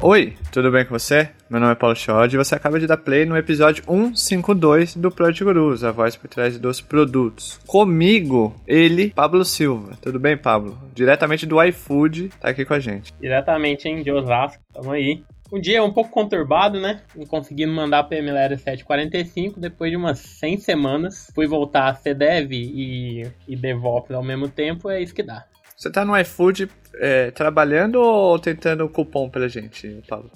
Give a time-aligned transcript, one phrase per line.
[0.00, 1.28] Oi, tudo bem com você?
[1.50, 5.10] Meu nome é Paulo Schod e você acaba de dar play no episódio 152 do
[5.10, 7.58] Project Gurus, a voz por trás dos produtos.
[7.66, 9.98] Comigo, ele, Pablo Silva.
[10.00, 10.78] Tudo bem, Pablo?
[10.94, 13.12] Diretamente do iFood, tá aqui com a gente.
[13.20, 15.24] Diretamente, hein, de Osasco, tamo aí.
[15.52, 17.00] Um dia um pouco conturbado, né?
[17.16, 21.28] Não conseguindo mandar a PMLR 745 depois de umas 100 semanas.
[21.34, 25.44] Fui voltar a ser dev e, e DevOps ao mesmo tempo, é isso que dá.
[25.78, 30.28] Você tá no iFood é, trabalhando ou tentando cupom pra gente, Paulo?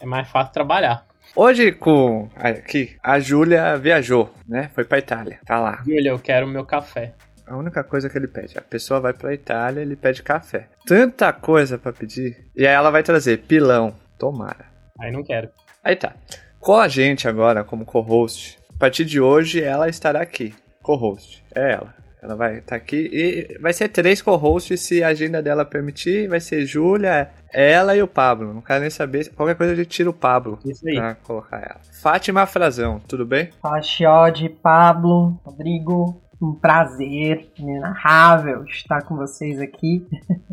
[0.00, 1.06] É mais fácil trabalhar.
[1.36, 4.72] Hoje com aqui a Júlia viajou, né?
[4.74, 5.84] Foi pra Itália, tá lá.
[5.86, 7.14] Júlia, eu quero meu café.
[7.46, 10.68] A única coisa que ele pede, a pessoa vai pra Itália, ele pede café.
[10.84, 12.50] Tanta coisa para pedir.
[12.56, 14.66] E aí ela vai trazer pilão, tomara.
[14.98, 15.48] Aí não quero.
[15.84, 16.12] Aí tá.
[16.58, 20.52] Com a gente agora como co-host, a partir de hoje ela estará aqui.
[20.82, 21.94] Co-host, é ela.
[22.22, 26.28] Ela vai estar tá aqui e vai ser três co-hosts se a agenda dela permitir.
[26.28, 28.52] Vai ser Júlia, ela e o Pablo.
[28.52, 29.30] Não quero nem saber.
[29.34, 30.96] Qualquer coisa a gente tira o Pablo Isso aí.
[30.96, 31.80] pra colocar ela.
[32.02, 33.50] Fátima Frazão, tudo bem?
[33.62, 36.22] Fala, Chiode, Pablo, Rodrigo.
[36.40, 40.06] Um prazer inenarrável estar com vocês aqui.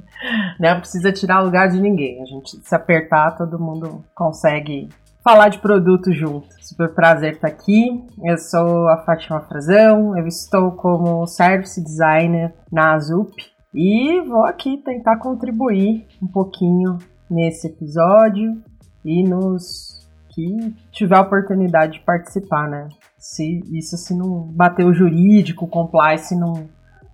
[0.59, 2.23] Não precisa tirar lugar de ninguém.
[2.23, 4.89] A gente se apertar, todo mundo consegue
[5.25, 6.47] falar de produto junto.
[6.61, 8.05] Super prazer estar aqui.
[8.23, 13.33] Eu sou a Fátima Frazão, eu estou como Service Designer na Azup
[13.73, 18.61] e vou aqui tentar contribuir um pouquinho nesse episódio
[19.03, 22.87] e nos que tiver a oportunidade de participar, né?
[23.17, 26.69] Se isso se não bater o jurídico, o compliance não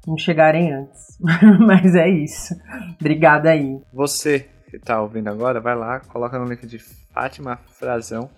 [0.06, 1.17] não chegarem antes.
[1.66, 2.56] Mas é isso.
[3.00, 3.80] Obrigada aí.
[3.94, 8.30] Você que tá ouvindo agora, vai lá, coloca no link de Fátima Frazão.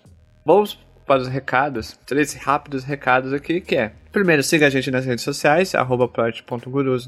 [0.44, 5.04] Vamos para os recados, três rápidos recados aqui, que é Primeiro, siga a gente nas
[5.04, 6.08] redes sociais, arroba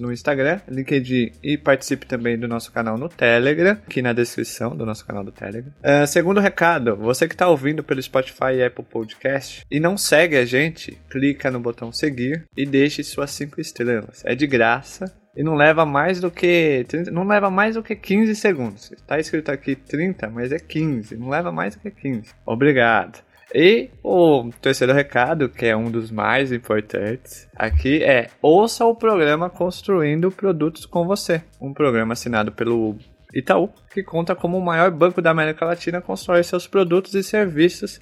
[0.00, 4.84] no Instagram, LinkedIn e participe também do nosso canal no Telegram, aqui na descrição do
[4.84, 5.72] nosso canal do Telegram.
[5.84, 10.36] Uh, segundo recado, você que está ouvindo pelo Spotify e Apple Podcast e não segue
[10.36, 14.24] a gente, clica no botão seguir e deixe suas 5 estrelas.
[14.24, 15.04] É de graça,
[15.36, 18.90] e não leva mais do que 30, não leva mais do que 15 segundos.
[18.92, 22.34] Está escrito aqui 30, mas é 15, não leva mais do que 15.
[22.46, 23.20] Obrigado.
[23.54, 29.48] E o terceiro recado, que é um dos mais importantes aqui, é ouça o programa
[29.48, 32.96] Construindo Produtos com Você, um programa assinado pelo
[33.32, 37.22] Itaú, que conta como o maior banco da América Latina a construir seus produtos e
[37.22, 38.00] serviços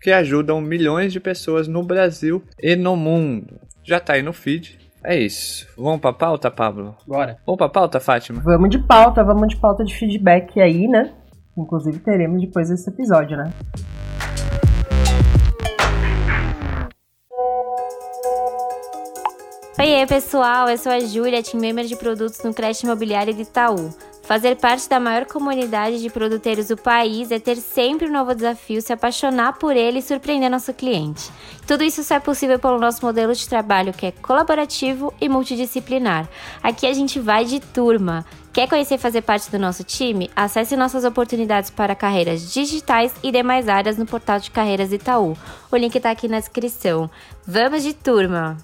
[0.00, 3.60] que ajudam milhões de pessoas no Brasil e no mundo.
[3.84, 5.66] Já tá aí no feed, é isso.
[5.76, 6.96] Vamos pra pauta, Pablo?
[7.06, 7.38] Bora.
[7.46, 8.40] Vamos pra pauta, Fátima?
[8.44, 11.12] Vamos de pauta, vamos de pauta de feedback aí, né?
[11.56, 13.52] Inclusive teremos depois desse episódio, né?
[19.80, 23.90] Oi, pessoal, eu sou a Júlia, team member de produtos no Crédito Imobiliário de Itaú.
[24.28, 28.82] Fazer parte da maior comunidade de produtores do país é ter sempre um novo desafio,
[28.82, 31.30] se apaixonar por ele e surpreender nosso cliente.
[31.66, 36.28] Tudo isso só é possível pelo nosso modelo de trabalho que é colaborativo e multidisciplinar.
[36.62, 38.22] Aqui a gente vai de turma.
[38.52, 40.30] Quer conhecer e fazer parte do nosso time?
[40.36, 45.38] Acesse nossas oportunidades para carreiras digitais e demais áreas no portal de carreiras Itaú.
[45.72, 47.10] O link está aqui na descrição.
[47.46, 48.58] Vamos de turma!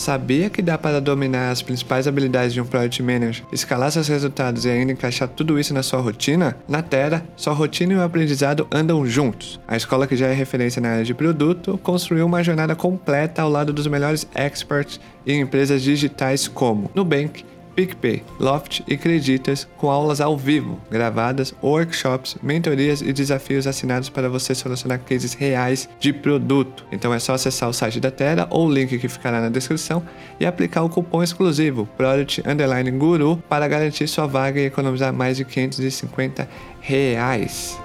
[0.00, 4.64] Sabia que dá para dominar as principais habilidades de um Product Manager, escalar seus resultados
[4.64, 6.56] e ainda encaixar tudo isso na sua rotina?
[6.66, 9.60] Na Terra, sua rotina e o aprendizado andam juntos.
[9.68, 13.50] A escola que já é referência na área de produto construiu uma jornada completa ao
[13.50, 17.44] lado dos melhores experts em empresas digitais como Nubank,
[17.80, 24.28] PicPay, Loft e Creditas, com aulas ao vivo, gravadas, workshops, mentorias e desafios assinados para
[24.28, 26.84] você solucionar cases reais de produto.
[26.92, 30.02] Então é só acessar o site da Terra ou o link que ficará na descrição
[30.38, 35.38] e aplicar o cupom exclusivo Product Underline Guru para garantir sua vaga e economizar mais
[35.38, 36.46] de 550
[36.82, 37.80] reais.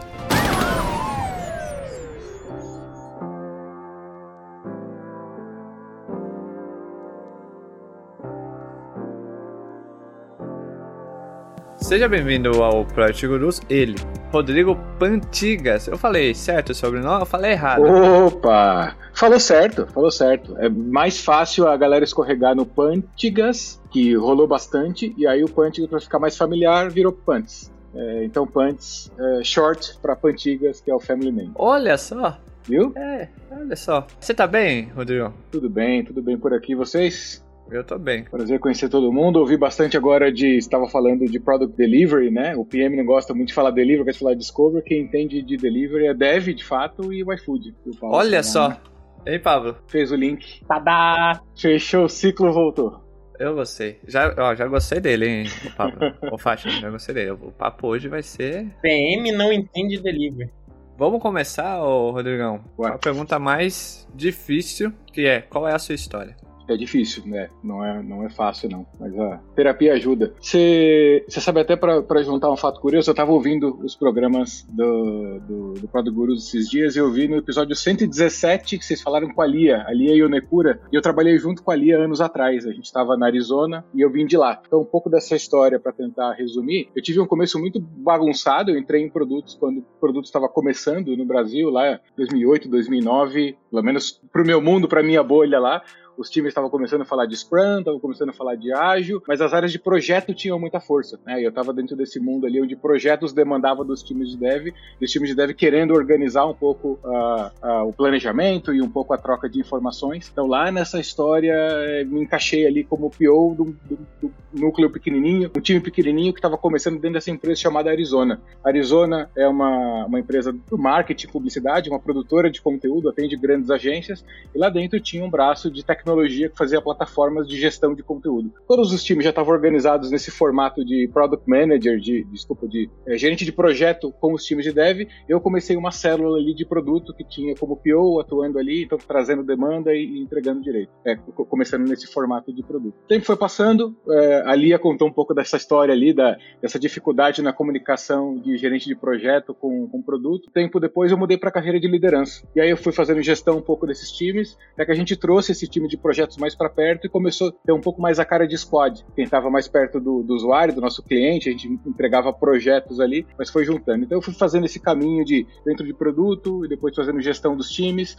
[11.95, 13.95] Seja bem-vindo ao Project Gurus, ele,
[14.29, 15.87] Rodrigo Pantigas.
[15.87, 17.21] Eu falei certo o sobrenome?
[17.21, 17.83] Eu falei errado.
[17.83, 18.93] Opa!
[19.13, 20.57] Falou certo, falou certo.
[20.57, 25.89] É mais fácil a galera escorregar no Pantigas, que rolou bastante, e aí o Pantigas,
[25.89, 27.71] para ficar mais familiar, virou Pants.
[27.95, 31.53] É, então, Pants, é, short para Pantigas, que é o family name.
[31.55, 32.37] Olha só!
[32.67, 32.91] Viu?
[32.97, 34.05] É, olha só.
[34.19, 35.31] Você tá bem, Rodrigo?
[35.51, 36.75] Tudo bem, tudo bem por aqui.
[36.75, 37.44] Vocês?
[37.71, 38.23] Eu tô bem.
[38.25, 39.39] Prazer conhecer todo mundo.
[39.39, 40.57] Ouvi bastante agora de.
[40.57, 42.55] Estava falando de product delivery, né?
[42.55, 44.83] O PM não gosta muito de falar delivery, gosta de falar discovery.
[44.83, 47.75] Quem entende de delivery é dev, de fato, e o iFood.
[48.01, 48.77] Olha só.
[49.25, 49.75] Hein, Pablo?
[49.87, 50.63] Fez o link.
[50.67, 51.41] Tadá!
[51.57, 53.03] Fechou o ciclo, voltou.
[53.39, 53.99] Eu gostei.
[54.07, 55.99] Já, ó, já gostei dele, hein, o Pablo.
[56.31, 57.31] o Fátima, já gostei dele.
[57.31, 58.67] O papo hoje vai ser.
[58.81, 60.49] PM não entende delivery.
[60.97, 62.63] Vamos começar, ô Rodrigão?
[62.77, 66.37] Com a pergunta mais difícil, que é: qual é a sua história?
[66.67, 67.49] É difícil, né?
[67.63, 68.85] Não é, não é fácil, não.
[68.99, 70.33] Mas a terapia ajuda.
[70.39, 75.73] Você sabe, até para juntar um fato curioso, eu estava ouvindo os programas do, do,
[75.73, 79.41] do Product Gurus esses dias e eu vi no episódio 117 que vocês falaram com
[79.41, 82.65] a Lia, a Lia Yonekura, e eu trabalhei junto com a Lia anos atrás.
[82.65, 84.61] A gente estava na Arizona e eu vim de lá.
[84.65, 86.89] Então, um pouco dessa história para tentar resumir.
[86.95, 88.71] Eu tive um começo muito bagunçado.
[88.71, 93.83] Eu entrei em produtos quando o produto estava começando no Brasil, lá 2008, 2009, pelo
[93.83, 95.81] menos para o meu mundo, para minha bolha lá
[96.17, 99.41] os times estavam começando a falar de Scrum, estavam começando a falar de ágil, mas
[99.41, 101.19] as áreas de projeto tinham muita força.
[101.25, 101.41] Né?
[101.43, 104.67] eu estava dentro desse mundo ali onde projetos demandavam dos times de dev,
[104.99, 108.89] e os times de dev querendo organizar um pouco uh, uh, o planejamento e um
[108.89, 110.29] pouco a troca de informações.
[110.31, 115.51] Então lá nessa história eh, me encaixei ali como PO do, do, do núcleo pequenininho,
[115.55, 118.39] um time pequenininho que estava começando dentro dessa empresa chamada Arizona.
[118.63, 124.23] Arizona é uma, uma empresa do marketing, publicidade, uma produtora de conteúdo, atende grandes agências,
[124.53, 128.03] e lá dentro tinha um braço de tecnologia tecnologia que fazia plataformas de gestão de
[128.03, 128.53] conteúdo.
[128.67, 133.17] Todos os times já estavam organizados nesse formato de product manager, de desculpa, de é,
[133.17, 135.07] gerente de projeto com os times de dev.
[135.27, 139.43] Eu comecei uma célula ali de produto que tinha como PO atuando ali, então trazendo
[139.43, 140.91] demanda e, e entregando direito.
[141.03, 142.93] É, começando nesse formato de produto.
[143.03, 146.77] O tempo foi passando, é, a Lia contou um pouco dessa história ali, da, dessa
[146.77, 150.51] dificuldade na comunicação de gerente de projeto com, com produto.
[150.51, 152.47] Tempo depois eu mudei para a carreira de liderança.
[152.55, 155.51] E aí eu fui fazendo gestão um pouco desses times, até que a gente trouxe
[155.51, 158.19] esse time de de projetos mais para perto e começou a ter um pouco mais
[158.19, 159.05] a cara de squad.
[159.15, 163.25] Quem estava mais perto do, do, usuário, do nosso cliente, a gente entregava projetos ali,
[163.37, 164.03] mas foi juntando.
[164.03, 167.69] Então eu fui fazendo esse caminho de dentro de produto e depois fazendo gestão dos
[167.69, 168.17] times,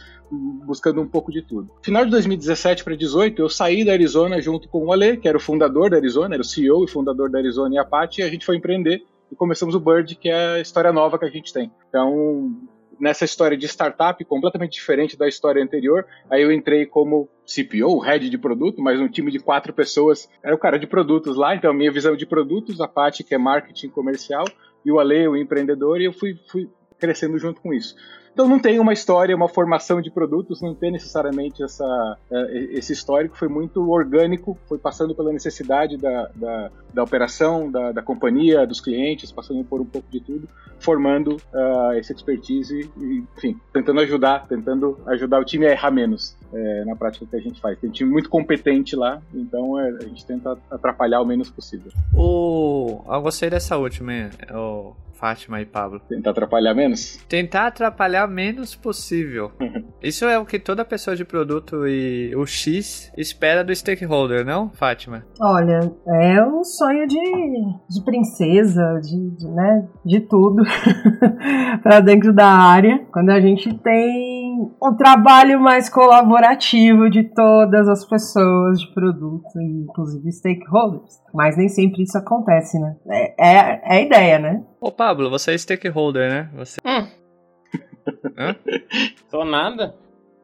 [0.65, 1.69] buscando um pouco de tudo.
[1.81, 5.37] Final de 2017 para 2018, eu saí da Arizona junto com o Ale, que era
[5.37, 8.23] o fundador da Arizona, era o CEO e fundador da Arizona e a Apache, e
[8.23, 11.29] a gente foi empreender e começamos o Bird, que é a história nova que a
[11.29, 11.71] gente tem.
[11.89, 12.55] Então,
[12.99, 16.05] nessa história de startup completamente diferente da história anterior.
[16.29, 20.55] Aí eu entrei como CPO, head de produto, mas um time de quatro pessoas era
[20.55, 21.55] o cara de produtos lá.
[21.55, 24.45] Então, minha visão de produtos, a parte que é marketing comercial,
[24.83, 27.95] e o Ale, o empreendedor, e eu fui, fui crescendo junto com isso.
[28.37, 32.93] Então não tem uma história, uma formação de produtos, não tem necessariamente essa, é, esse
[32.93, 38.67] histórico, foi muito orgânico, foi passando pela necessidade da, da, da operação, da, da, companhia,
[38.67, 40.47] dos clientes, passando por um pouco de tudo,
[40.77, 46.37] formando uh, essa expertise e, enfim, tentando ajudar, tentando ajudar o time a errar menos
[46.53, 47.79] é, na prática que a gente faz.
[47.79, 51.91] Tem um time muito competente lá, então é, a gente tenta atrapalhar o menos possível.
[52.13, 53.01] O...
[53.07, 55.99] Eu gostei dessa última, o Fátima e Pablo.
[56.07, 57.17] Tentar atrapalhar menos?
[57.27, 59.51] Tentar atrapalhar menos possível.
[60.01, 64.69] Isso é o que toda pessoa de produto e o X espera do stakeholder, não,
[64.69, 65.25] Fátima?
[65.41, 70.63] Olha, é um sonho de, de princesa, de, de, né, de tudo
[71.81, 73.05] para dentro da área.
[73.11, 80.31] Quando a gente tem um trabalho mais colaborativo de todas as pessoas de produto, inclusive
[80.31, 81.19] stakeholders.
[81.37, 82.95] Mas nem sempre isso acontece, né?
[83.07, 84.65] É, é, é a ideia, né?
[84.81, 86.49] Ô Pablo, você é stakeholder, né?
[86.55, 86.79] Você...
[86.83, 87.07] Hum.
[88.35, 88.55] Hã?
[89.29, 89.93] Sou nada.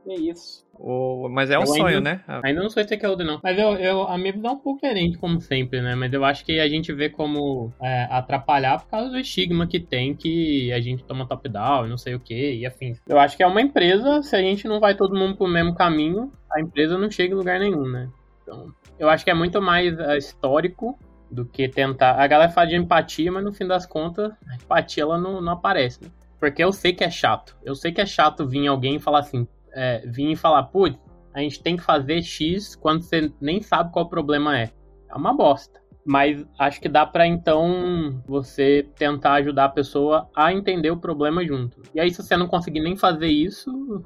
[0.04, 0.64] Que isso.
[0.76, 2.22] O, mas é um eu sonho, ainda, né?
[2.44, 3.40] Ainda não sou stakeholder, não.
[3.42, 5.96] Mas eu, eu, a minha visão é um pouco diferente, como sempre, né?
[5.96, 9.80] Mas eu acho que a gente vê como é, atrapalhar por causa do estigma que
[9.80, 12.96] tem que a gente toma top-down e não sei o que e afim.
[13.08, 15.74] Eu acho que é uma empresa, se a gente não vai todo mundo pro mesmo
[15.74, 18.10] caminho, a empresa não chega em lugar nenhum, né?
[18.44, 21.00] Então, eu acho que é muito mais uh, histórico
[21.32, 22.22] do que tentar.
[22.22, 25.54] A galera fala de empatia, mas no fim das contas, a empatia ela não, não
[25.54, 26.12] aparece, né?
[26.40, 27.58] Porque eu sei que é chato.
[27.64, 31.00] Eu sei que é chato vir alguém e falar assim, é, vir e falar, putz,
[31.34, 34.70] a gente tem que fazer X quando você nem sabe qual o problema é.
[35.10, 35.82] É uma bosta.
[36.06, 41.46] Mas acho que dá para então você tentar ajudar a pessoa a entender o problema
[41.46, 41.82] junto.
[41.96, 44.04] E aí, se você não conseguir nem fazer isso,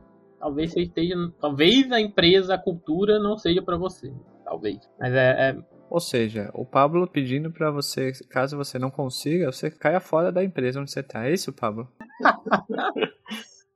[0.48, 1.16] talvez você esteja.
[1.40, 4.14] Talvez a empresa, a cultura não seja para você.
[4.46, 4.80] Talvez.
[5.00, 5.58] Mas é, é.
[5.90, 10.44] Ou seja, o Pablo pedindo para você, caso você não consiga, você caia fora da
[10.44, 11.28] empresa onde você tá.
[11.28, 11.88] É isso, Pablo?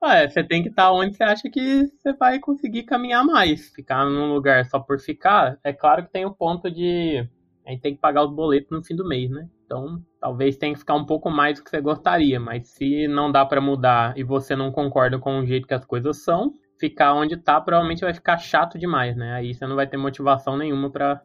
[0.04, 3.70] É, você tem que estar tá onde você acha que você vai conseguir caminhar mais.
[3.70, 7.20] Ficar num lugar só por ficar, é claro que tem o ponto de
[7.64, 9.48] a gente tem que pagar os boletos no fim do mês, né?
[9.64, 13.32] Então, talvez tenha que ficar um pouco mais do que você gostaria, mas se não
[13.32, 17.14] dá para mudar e você não concorda com o jeito que as coisas são, ficar
[17.14, 19.34] onde tá provavelmente vai ficar chato demais, né?
[19.34, 21.22] Aí você não vai ter motivação nenhuma para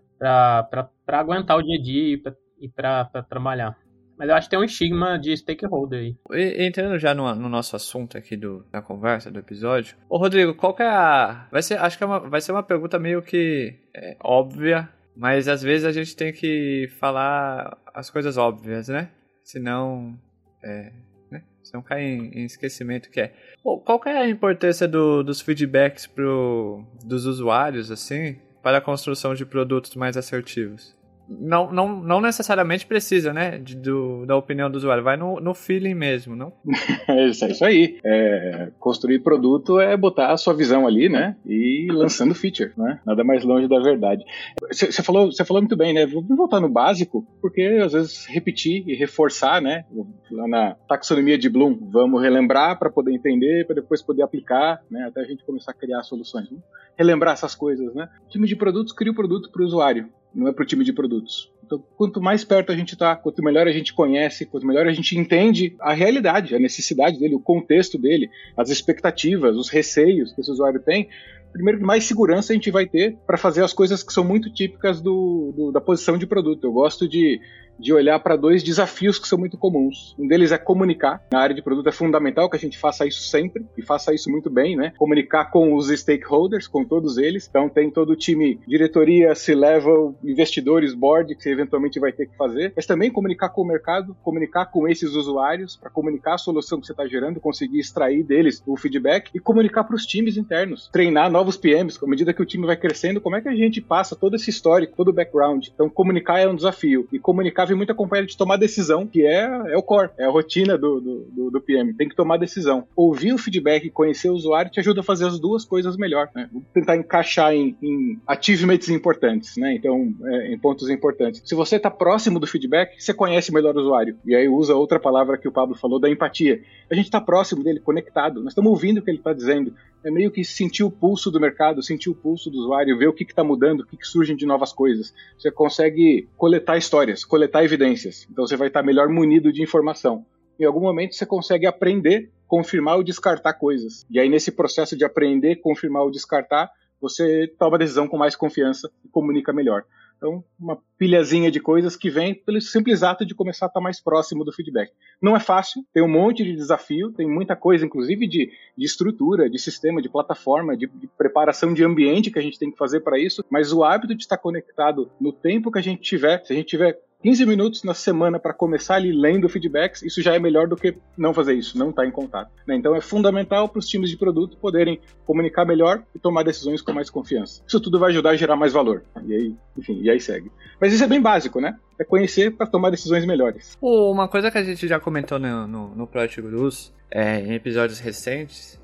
[1.09, 2.21] aguentar o dia a dia
[2.59, 3.77] e para trabalhar.
[4.19, 6.67] Mas eu acho que tem um estigma de stakeholder aí.
[6.67, 9.95] Entrando já no, no, nosso assunto aqui do, da conversa, do episódio.
[10.09, 11.47] Ô, Rodrigo, qual que é a.
[11.53, 15.49] Vai ser, acho que é uma, vai ser uma pergunta meio que é, óbvia, Mas
[15.49, 19.09] às vezes a gente tem que falar as coisas óbvias, né?
[19.43, 20.19] Senão.
[20.63, 20.93] É,
[21.31, 21.43] né?
[21.63, 23.33] Senão cai em, em esquecimento que é.
[23.63, 29.35] Qual que é a importância do, dos feedbacks pro, dos usuários, assim, para a construção
[29.35, 30.95] de produtos mais assertivos?
[31.29, 35.03] Não, não, não necessariamente precisa, né, de, do, da opinião do usuário.
[35.03, 36.53] Vai no, no feeling mesmo, não?
[37.09, 37.99] é isso aí.
[38.05, 43.01] É, construir produto é botar a sua visão ali, né, e lançando feature, né?
[43.05, 44.25] Nada mais longe da verdade.
[44.71, 46.07] Você falou, você falou muito bem, né?
[46.07, 49.85] Vamos voltar no básico, porque às vezes repetir e reforçar, né?
[50.31, 55.05] Lá na taxonomia de Bloom, vamos relembrar para poder entender, para depois poder aplicar, né?
[55.09, 56.49] Até a gente começar a criar soluções.
[56.49, 56.65] Vamos
[56.97, 58.09] relembrar essas coisas, né?
[58.27, 60.85] O time de produtos cria o produto para o usuário não é para o time
[60.85, 61.51] de produtos.
[61.65, 64.93] Então, quanto mais perto a gente está, quanto melhor a gente conhece, quanto melhor a
[64.93, 70.41] gente entende a realidade, a necessidade dele, o contexto dele, as expectativas, os receios que
[70.41, 71.09] esse usuário tem,
[71.53, 75.01] primeiro, mais segurança a gente vai ter para fazer as coisas que são muito típicas
[75.01, 76.65] do, do, da posição de produto.
[76.65, 77.41] Eu gosto de
[77.79, 80.15] de olhar para dois desafios que são muito comuns.
[80.19, 81.23] Um deles é comunicar.
[81.31, 84.31] Na área de produto é fundamental que a gente faça isso sempre e faça isso
[84.31, 84.93] muito bem, né?
[84.97, 87.47] Comunicar com os stakeholders, com todos eles.
[87.49, 92.37] Então tem todo o time, diretoria, C-level, investidores, board que você eventualmente vai ter que
[92.37, 92.73] fazer.
[92.75, 96.87] Mas também comunicar com o mercado, comunicar com esses usuários para comunicar a solução que
[96.87, 100.89] você está gerando, conseguir extrair deles o feedback e comunicar para os times internos.
[100.93, 103.81] Treinar novos PMs, à medida que o time vai crescendo, como é que a gente
[103.81, 105.69] passa todo esse histórico, todo o background.
[105.73, 109.45] Então comunicar é um desafio e comunicar vem muito acompanhado de tomar decisão, que é,
[109.45, 111.95] é o core, é a rotina do, do, do, PM.
[111.95, 112.87] Tem que tomar decisão.
[112.95, 116.31] Ouvir o feedback conhecer o usuário te ajuda a fazer as duas coisas melhor.
[116.35, 116.49] Né?
[116.53, 119.75] Vou tentar encaixar em, em achievements importantes, né?
[119.75, 121.43] Então, é, em pontos importantes.
[121.45, 124.17] Se você está próximo do feedback, você conhece melhor o usuário.
[124.25, 126.61] E aí usa outra palavra que o Pablo falou, da empatia.
[126.91, 128.41] A gente está próximo dele, conectado.
[128.41, 129.75] Nós estamos ouvindo o que ele está dizendo
[130.07, 133.13] é meio que sentir o pulso do mercado, sentir o pulso do usuário, ver o
[133.13, 135.13] que está mudando, o que, que surgem de novas coisas.
[135.37, 138.25] Você consegue coletar histórias, coletar evidências.
[138.31, 140.25] Então você vai estar tá melhor munido de informação.
[140.61, 144.07] Em algum momento você consegue aprender, confirmar ou descartar coisas.
[144.09, 146.71] E aí nesse processo de aprender, confirmar ou descartar,
[147.01, 149.83] você toma a decisão com mais confiança e comunica melhor.
[150.17, 154.01] Então, uma pilhazinha de coisas que vem pelo simples ato de começar a estar mais
[154.01, 154.91] próximo do feedback.
[155.21, 159.51] Não é fácil, tem um monte de desafio, tem muita coisa, inclusive de, de estrutura,
[159.51, 163.01] de sistema, de plataforma, de, de, preparação de ambiente que a gente tem que fazer
[163.01, 166.53] para isso, mas o hábito de estar conectado no tempo que a gente tiver, se
[166.53, 170.39] a gente tiver 15 minutos na semana para começar ali lendo feedbacks, isso já é
[170.39, 172.51] melhor do que não fazer isso, não estar tá em contato.
[172.67, 172.77] Né?
[172.77, 176.93] Então é fundamental para os times de produto poderem comunicar melhor e tomar decisões com
[176.93, 177.63] mais confiança.
[177.67, 179.03] Isso tudo vai ajudar a gerar mais valor.
[179.27, 180.51] E aí, enfim, e aí segue.
[180.81, 181.77] Mas isso é bem básico, né?
[181.99, 183.77] É conhecer para tomar decisões melhores.
[183.81, 187.99] Uma coisa que a gente já comentou no, no, no Project Gurus, é, em episódios
[187.99, 188.79] recentes,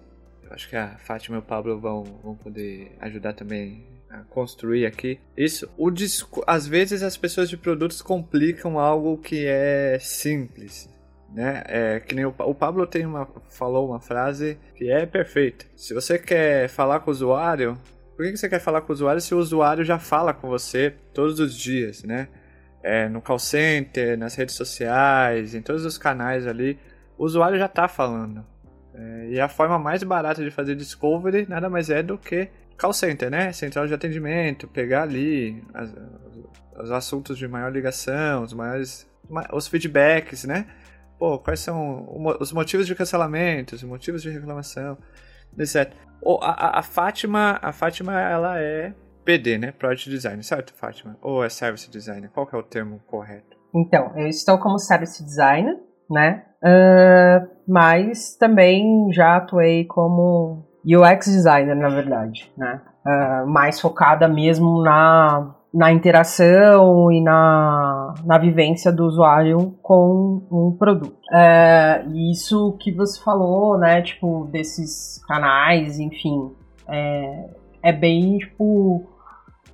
[0.50, 3.84] acho que a Fátima e o Pablo vão, vão poder ajudar também
[4.30, 5.18] construir aqui.
[5.36, 10.88] Isso, o disco, às vezes as pessoas de produtos complicam algo que é simples.
[11.32, 11.62] Né?
[11.66, 15.64] É, que nem o, o Pablo tem uma, falou uma frase que é perfeita.
[15.74, 17.78] Se você quer falar com o usuário,
[18.16, 20.94] por que você quer falar com o usuário se o usuário já fala com você
[21.14, 22.28] todos os dias, né?
[22.82, 26.78] É, no call center, nas redes sociais, em todos os canais ali,
[27.16, 28.44] o usuário já está falando.
[28.94, 32.48] É, e a forma mais barata de fazer discovery nada mais é do que
[32.78, 33.52] call center, né?
[33.52, 35.94] Central de atendimento, pegar ali as,
[36.80, 39.10] os assuntos de maior ligação, os maiores
[39.52, 40.66] os feedbacks, né?
[41.18, 42.06] Pô, quais são
[42.40, 44.98] os motivos de cancelamento, os motivos de reclamação,
[45.58, 45.92] etc.
[46.20, 48.92] Oh, a, a, Fátima, a Fátima, ela é
[49.24, 49.72] PD, né?
[49.72, 51.16] Product Design, certo, Fátima?
[51.22, 52.30] Ou é Service Designer?
[52.30, 53.56] Qual que é o termo correto?
[53.74, 55.76] Então, eu estou como Service Designer,
[56.10, 56.44] né?
[56.62, 62.80] Uh, mas também já atuei como UX designer, na verdade, né?
[63.04, 70.76] Uh, mais focada mesmo na, na interação e na, na vivência do usuário com um
[70.76, 71.16] produto.
[71.32, 74.02] Uh, isso que você falou, né?
[74.02, 76.52] Tipo, desses canais, enfim,
[76.88, 77.50] é,
[77.82, 79.08] é bem, tipo,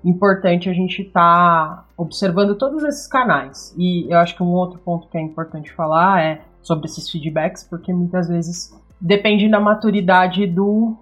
[0.04, 3.74] importante a gente estar tá observando todos esses canais.
[3.76, 7.64] E eu acho que um outro ponto que é importante falar é sobre esses feedbacks,
[7.64, 10.96] porque muitas vezes depende da maturidade do,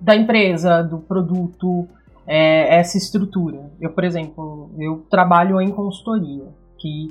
[0.00, 1.88] da empresa, do produto,
[2.26, 3.70] é, essa estrutura.
[3.80, 6.44] Eu, por exemplo, eu trabalho em consultoria,
[6.78, 7.08] que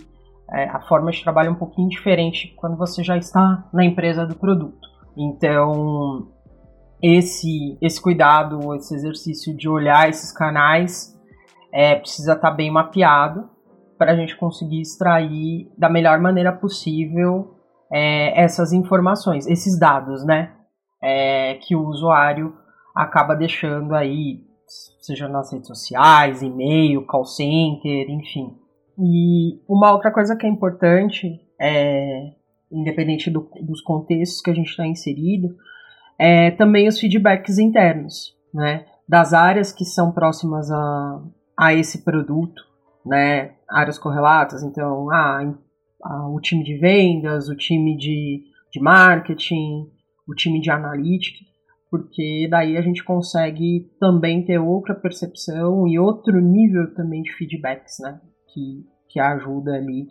[0.51, 4.25] é, a forma de trabalho é um pouquinho diferente quando você já está na empresa
[4.25, 4.87] do produto.
[5.17, 6.27] Então,
[7.01, 11.17] esse, esse cuidado, esse exercício de olhar esses canais
[11.73, 13.49] é, precisa estar bem mapeado
[13.97, 17.56] para a gente conseguir extrair da melhor maneira possível
[17.91, 20.53] é, essas informações, esses dados, né?
[21.01, 22.55] É, que o usuário
[22.95, 24.47] acaba deixando aí
[25.07, 28.53] seja nas redes sociais, e-mail, call center, enfim.
[28.99, 32.31] E uma outra coisa que é importante, é,
[32.71, 35.55] independente do, dos contextos que a gente está inserido,
[36.19, 38.85] é também os feedbacks internos, né?
[39.07, 41.21] Das áreas que são próximas a,
[41.57, 42.61] a esse produto,
[43.05, 43.53] né?
[43.69, 45.39] Áreas correlatas, então, ah,
[46.03, 49.89] o time de vendas, o time de, de marketing,
[50.27, 51.45] o time de analítica,
[51.89, 57.97] porque daí a gente consegue também ter outra percepção e outro nível também de feedbacks,
[58.01, 58.19] né?
[58.53, 60.07] Que, que ajuda ali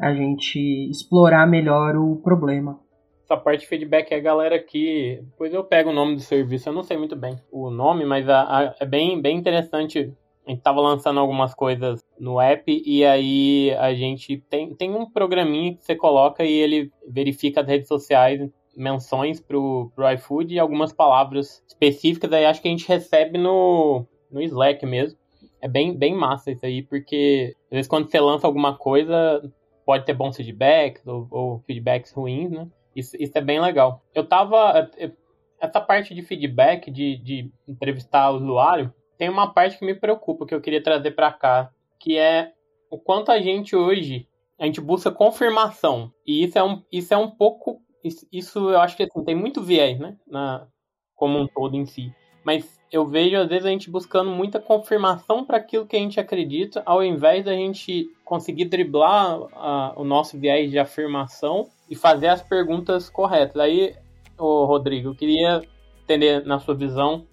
[0.00, 0.58] a gente
[0.90, 2.80] explorar melhor o problema.
[3.24, 5.20] Essa parte de feedback é a galera que.
[5.30, 8.28] Depois eu pego o nome do serviço, eu não sei muito bem o nome, mas
[8.28, 10.12] a, a, é bem, bem interessante
[10.52, 15.74] gente tava lançando algumas coisas no app e aí a gente tem, tem um programinha
[15.74, 20.92] que você coloca e ele verifica as redes sociais, menções pro, pro iFood e algumas
[20.92, 25.18] palavras específicas, aí acho que a gente recebe no, no Slack mesmo.
[25.60, 29.42] É bem, bem massa isso aí, porque às vezes quando você lança alguma coisa,
[29.84, 32.66] pode ter bons feedbacks ou, ou feedbacks ruins, né?
[32.94, 34.02] Isso, isso é bem legal.
[34.14, 34.90] Eu tava.
[35.60, 38.92] Essa parte de feedback, de, de entrevistar o usuário,
[39.22, 42.50] tem uma parte que me preocupa, que eu queria trazer para cá, que é
[42.90, 44.26] o quanto a gente hoje
[44.58, 46.12] a gente busca confirmação.
[46.26, 47.80] E isso é um, isso é um pouco.
[48.32, 50.16] Isso, eu acho que assim, tem muito viés, né?
[50.26, 50.66] Na,
[51.14, 52.12] como um todo em si.
[52.42, 56.18] Mas eu vejo, às vezes, a gente buscando muita confirmação para aquilo que a gente
[56.18, 59.38] acredita, ao invés da gente conseguir driblar
[59.96, 63.56] o nosso viés de afirmação e fazer as perguntas corretas.
[63.56, 63.94] Aí,
[64.36, 65.62] ô, Rodrigo, eu queria
[66.02, 67.24] entender, na sua visão,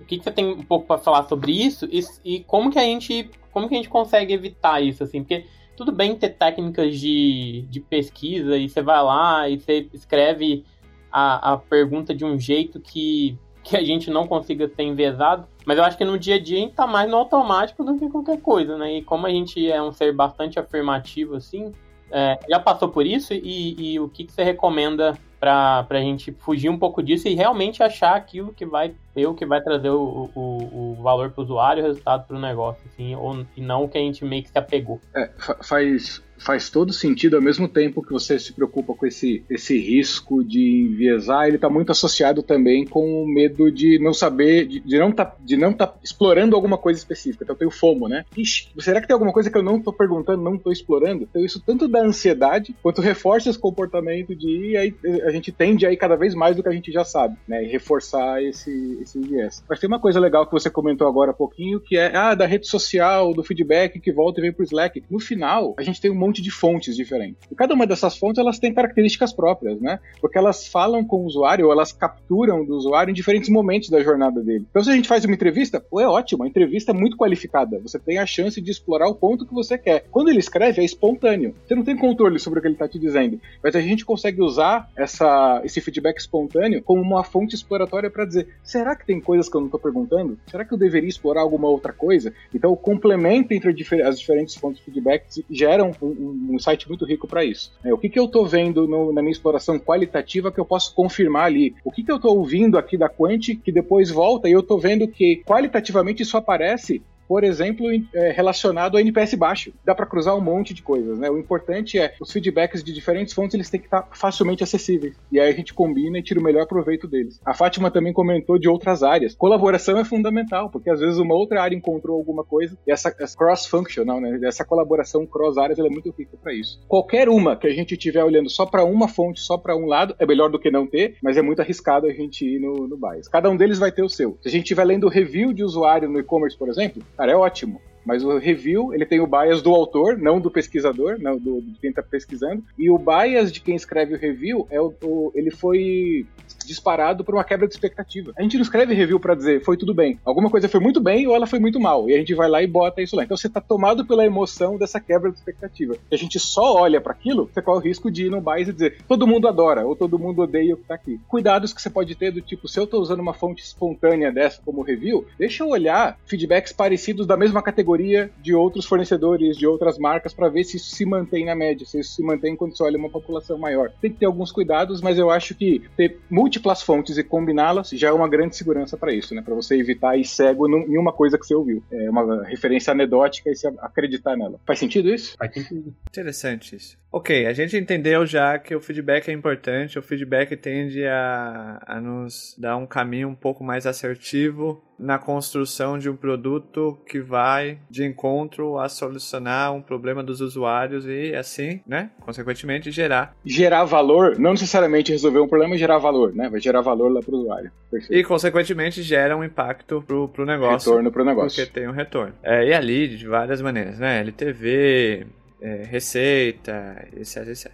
[0.00, 1.86] o que, que você tem um pouco para falar sobre isso?
[1.90, 5.22] E, e, como que a gente como que a gente consegue evitar isso assim?
[5.22, 10.64] Porque tudo bem ter técnicas de, de pesquisa e você vai lá e você escreve
[11.10, 15.78] a, a pergunta de um jeito que, que a gente não consiga ser envezado mas
[15.78, 18.08] eu acho que no dia a dia a gente tá mais no automático do que
[18.08, 18.98] qualquer coisa né?
[18.98, 21.72] E como a gente é um ser bastante afirmativo assim
[22.10, 23.34] é, já passou por isso?
[23.34, 27.34] E, e o que, que você recomenda para a gente fugir um pouco disso e
[27.34, 31.40] realmente achar aquilo que vai ser o que vai trazer o, o, o valor para
[31.40, 34.24] o usuário, o resultado para o negócio, assim, ou, e não o que a gente
[34.24, 35.00] meio que se apegou.
[35.14, 35.30] É,
[35.62, 40.42] faz, faz todo sentido ao mesmo tempo que você se preocupa com esse, esse risco
[40.44, 44.98] de enviesar, ele está muito associado também com o medo de não saber, de, de
[44.98, 47.44] não tá, não tá explorando alguma coisa específica.
[47.44, 48.24] Então tem o FOMO, né?
[48.36, 51.24] Ixi, será que tem alguma coisa que eu não estou perguntando, não estou explorando?
[51.24, 55.92] Então isso tanto dá ansiedade quanto reforça esse comportamento de aí a gente tende a
[55.92, 57.64] ir cada vez mais do que a gente já sabe, né?
[57.64, 59.62] E reforçar esse, esse viés.
[59.68, 62.46] Mas tem uma coisa legal que você comentou agora há pouquinho, que é ah, da
[62.46, 65.02] rede social, do feedback que volta e vem pro Slack.
[65.10, 67.48] No final, a gente tem um de fontes diferentes.
[67.50, 69.98] E cada uma dessas fontes elas têm características próprias, né?
[70.20, 74.02] Porque elas falam com o usuário ou elas capturam do usuário em diferentes momentos da
[74.02, 74.66] jornada dele.
[74.70, 77.78] Então, se a gente faz uma entrevista, pô, é ótimo, a entrevista é muito qualificada.
[77.80, 80.06] Você tem a chance de explorar o ponto que você quer.
[80.10, 81.54] Quando ele escreve, é espontâneo.
[81.66, 83.40] Você não tem controle sobre o que ele está te dizendo.
[83.62, 88.48] Mas a gente consegue usar essa, esse feedback espontâneo como uma fonte exploratória para dizer:
[88.62, 90.38] será que tem coisas que eu não estou perguntando?
[90.46, 92.32] Será que eu deveria explorar alguma outra coisa?
[92.54, 93.70] Então, o complemento entre
[94.02, 97.72] as diferentes fontes de feedback geram um, um, um site muito rico para isso.
[97.84, 100.94] É, o que, que eu estou vendo no, na minha exploração qualitativa que eu posso
[100.94, 101.74] confirmar ali?
[101.84, 104.78] O que, que eu estou ouvindo aqui da Quant que depois volta e eu estou
[104.78, 109.72] vendo que qualitativamente isso aparece por exemplo, é, relacionado ao NPS baixo.
[109.84, 111.30] Dá para cruzar um monte de coisas, né?
[111.30, 115.14] O importante é os feedbacks de diferentes fontes, eles têm que estar facilmente acessíveis.
[115.30, 117.40] E aí a gente combina e tira o melhor proveito deles.
[117.44, 119.34] A Fátima também comentou de outras áreas.
[119.34, 123.36] Colaboração é fundamental, porque às vezes uma outra área encontrou alguma coisa e essa, essa
[123.36, 124.40] cross-functional, né?
[124.42, 126.80] Essa colaboração cross-áreas, é muito rica para isso.
[126.88, 130.14] Qualquer uma que a gente estiver olhando só para uma fonte, só para um lado,
[130.18, 132.96] é melhor do que não ter, mas é muito arriscado a gente ir no, no
[132.96, 133.28] bias.
[133.28, 134.38] Cada um deles vai ter o seu.
[134.40, 137.82] Se a gente estiver lendo review de usuário no e-commerce, por exemplo, Cara, é ótimo.
[138.06, 141.78] Mas o review, ele tem o bias do autor, não do pesquisador, não do, de
[141.78, 142.64] quem está pesquisando.
[142.78, 146.24] E o bias de quem escreve o review, é o, o ele foi
[146.68, 148.32] disparado por uma quebra de expectativa.
[148.36, 150.18] A gente não escreve review para dizer foi tudo bem.
[150.24, 152.08] Alguma coisa foi muito bem ou ela foi muito mal.
[152.08, 153.24] E a gente vai lá e bota isso lá.
[153.24, 155.96] Então você tá tomado pela emoção dessa quebra de expectativa.
[156.10, 158.68] E a gente só olha para aquilo, você corre o risco de ir no bias
[158.68, 161.20] e dizer todo mundo adora ou todo mundo odeia o que tá aqui.
[161.26, 164.60] Cuidados que você pode ter do tipo, se eu tô usando uma fonte espontânea dessa
[164.64, 169.98] como review, deixa eu olhar feedbacks parecidos da mesma categoria de outros fornecedores, de outras
[169.98, 172.82] marcas, para ver se isso se mantém na média, se isso se mantém quando você
[172.82, 173.90] olha uma população maior.
[174.00, 177.90] Tem que ter alguns cuidados, mas eu acho que ter múltiplas múltiplas fontes e combiná-las
[177.90, 179.42] já é uma grande segurança para isso, né?
[179.42, 181.82] Para você evitar ir cego em uma coisa que você ouviu.
[181.90, 184.60] É uma referência anedótica e se acreditar nela.
[184.66, 185.36] Faz sentido isso?
[185.38, 185.94] Faz sentido.
[186.08, 186.98] Interessante isso.
[187.10, 192.00] Ok, a gente entendeu já que o feedback é importante, o feedback tende a, a
[192.00, 197.78] nos dar um caminho um pouco mais assertivo na construção de um produto que vai
[197.88, 203.34] de encontro a solucionar um problema dos usuários e assim, né, consequentemente gerar.
[203.42, 207.34] Gerar valor, não necessariamente resolver um problema, gerar valor, né, vai gerar valor lá para
[207.34, 207.70] o usuário.
[207.90, 208.14] Perfeito.
[208.14, 210.90] E consequentemente gera um impacto pro, pro negócio.
[210.90, 211.64] Retorno pro negócio.
[211.64, 212.34] Porque tem um retorno.
[212.42, 215.26] É, e ali de várias maneiras, né, LTV,
[215.60, 217.72] é, receita, etc, etc.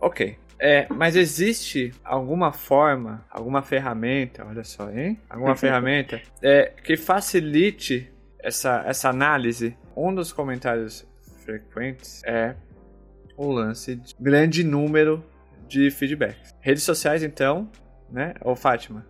[0.00, 0.38] Ok.
[0.58, 5.20] É, mas existe alguma forma, alguma ferramenta, olha só, hein?
[5.28, 9.76] Alguma ferramenta é, que facilite essa, essa análise?
[9.94, 11.06] Um dos comentários
[11.44, 12.54] frequentes é
[13.36, 15.22] o lance de grande número
[15.68, 16.54] de feedbacks.
[16.60, 17.70] Redes sociais, então,
[18.10, 18.34] né?
[18.42, 19.06] Ô Fátima,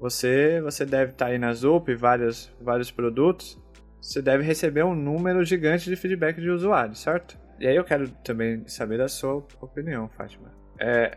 [0.00, 3.56] você, você deve estar tá aí na Zup, vários, vários produtos,
[4.00, 7.38] você deve receber um número gigante de feedback de usuários, certo?
[7.62, 10.50] E aí eu quero também saber da sua opinião, Fátima.
[10.80, 11.16] É,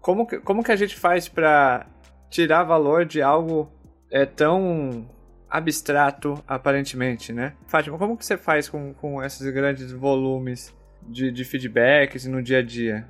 [0.00, 1.86] como, que, como que a gente faz para
[2.28, 3.70] tirar valor de algo
[4.10, 5.08] é, tão
[5.48, 7.52] abstrato, aparentemente, né?
[7.68, 10.74] Fátima, como que você faz com, com esses grandes volumes
[11.08, 13.06] de, de feedbacks no dia a dia?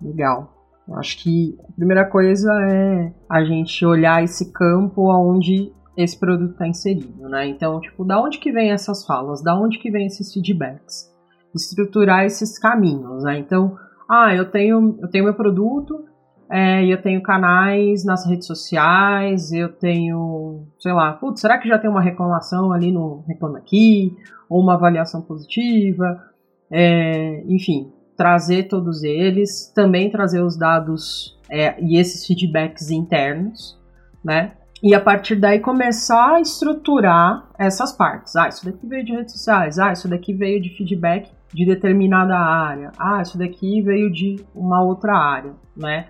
[0.00, 0.54] Legal.
[0.86, 6.52] Eu acho que a primeira coisa é a gente olhar esse campo onde esse produto
[6.52, 7.44] está inserido, né?
[7.48, 9.42] Então, tipo, da onde que vem essas falas?
[9.42, 11.12] Da onde que vem esses feedbacks?
[11.56, 13.38] Estruturar esses caminhos, né?
[13.38, 13.76] Então,
[14.08, 16.04] ah, eu tenho, eu tenho meu produto,
[16.50, 21.78] é, eu tenho canais nas redes sociais, eu tenho, sei lá, putz, será que já
[21.78, 24.16] tem uma reclamação ali no Reclama Aqui,
[24.48, 26.22] ou uma avaliação positiva,
[26.70, 33.78] é, enfim, trazer todos eles, também trazer os dados é, e esses feedbacks internos,
[34.22, 34.52] né?
[34.82, 38.36] E a partir daí começar a estruturar essas partes.
[38.36, 39.78] Ah, isso daqui veio de redes sociais.
[39.78, 42.90] Ah, isso daqui veio de feedback de determinada área.
[42.98, 46.08] Ah, isso daqui veio de uma outra área, né?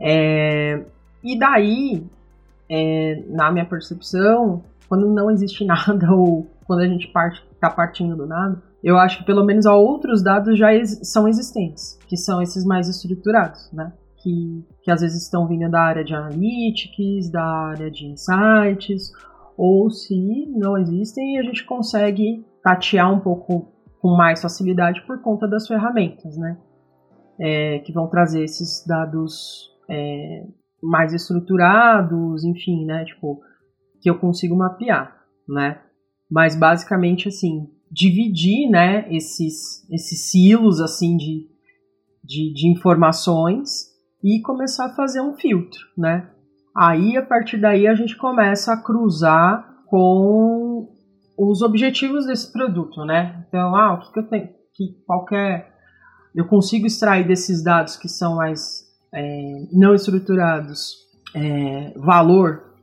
[0.00, 0.82] É,
[1.22, 2.02] e daí,
[2.66, 8.16] é, na minha percepção, quando não existe nada ou quando a gente parte, tá partindo
[8.16, 12.40] do nada, eu acho que pelo menos outros dados já ex são existentes, que são
[12.40, 13.92] esses mais estruturados, né?
[14.22, 19.12] Que, que às vezes estão vindo da área de analytics, da área de insights,
[19.58, 23.68] ou se não existem, a gente consegue tatear um pouco
[24.00, 26.56] com mais facilidade por conta das ferramentas, né?
[27.38, 30.46] É, que vão trazer esses dados é,
[30.82, 33.04] mais estruturados, enfim, né?
[33.04, 33.40] Tipo,
[34.00, 35.16] que eu consigo mapear,
[35.48, 35.80] né?
[36.30, 41.48] Mas basicamente, assim, dividir, né, esses, esses silos, assim, de,
[42.24, 43.90] de, de informações
[44.22, 46.30] e começar a fazer um filtro, né?
[46.74, 50.69] Aí, a partir daí, a gente começa a cruzar com
[51.48, 53.44] os objetivos desse produto, né?
[53.48, 55.70] Então, ah, o que, que eu tenho, que qualquer
[56.34, 60.96] eu consigo extrair desses dados que são mais é, não estruturados
[61.34, 62.74] é, valor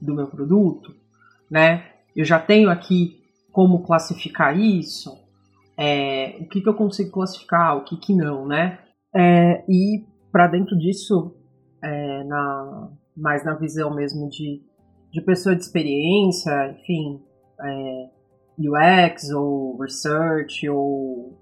[0.00, 0.94] do meu produto,
[1.50, 1.86] né?
[2.14, 5.18] Eu já tenho aqui como classificar isso,
[5.76, 8.78] é, o que, que eu consigo classificar, o que, que não, né?
[9.14, 11.34] É, e para dentro disso,
[11.82, 14.62] é, na, mais na visão mesmo de,
[15.12, 17.20] de pessoa de experiência, enfim,
[17.62, 18.10] é,
[18.58, 21.38] UX ou Research ou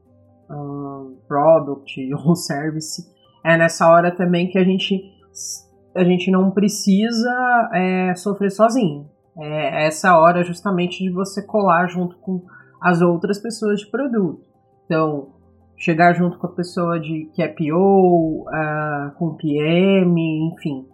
[0.50, 3.02] um, Product ou Service,
[3.44, 5.02] é nessa hora também que a gente,
[5.94, 9.08] a gente não precisa é, sofrer sozinho.
[9.38, 12.44] É essa hora justamente de você colar junto com
[12.80, 14.44] as outras pessoas de produto.
[14.84, 15.28] Então,
[15.76, 20.86] chegar junto com a pessoa de que é PO, uh, com PM, enfim.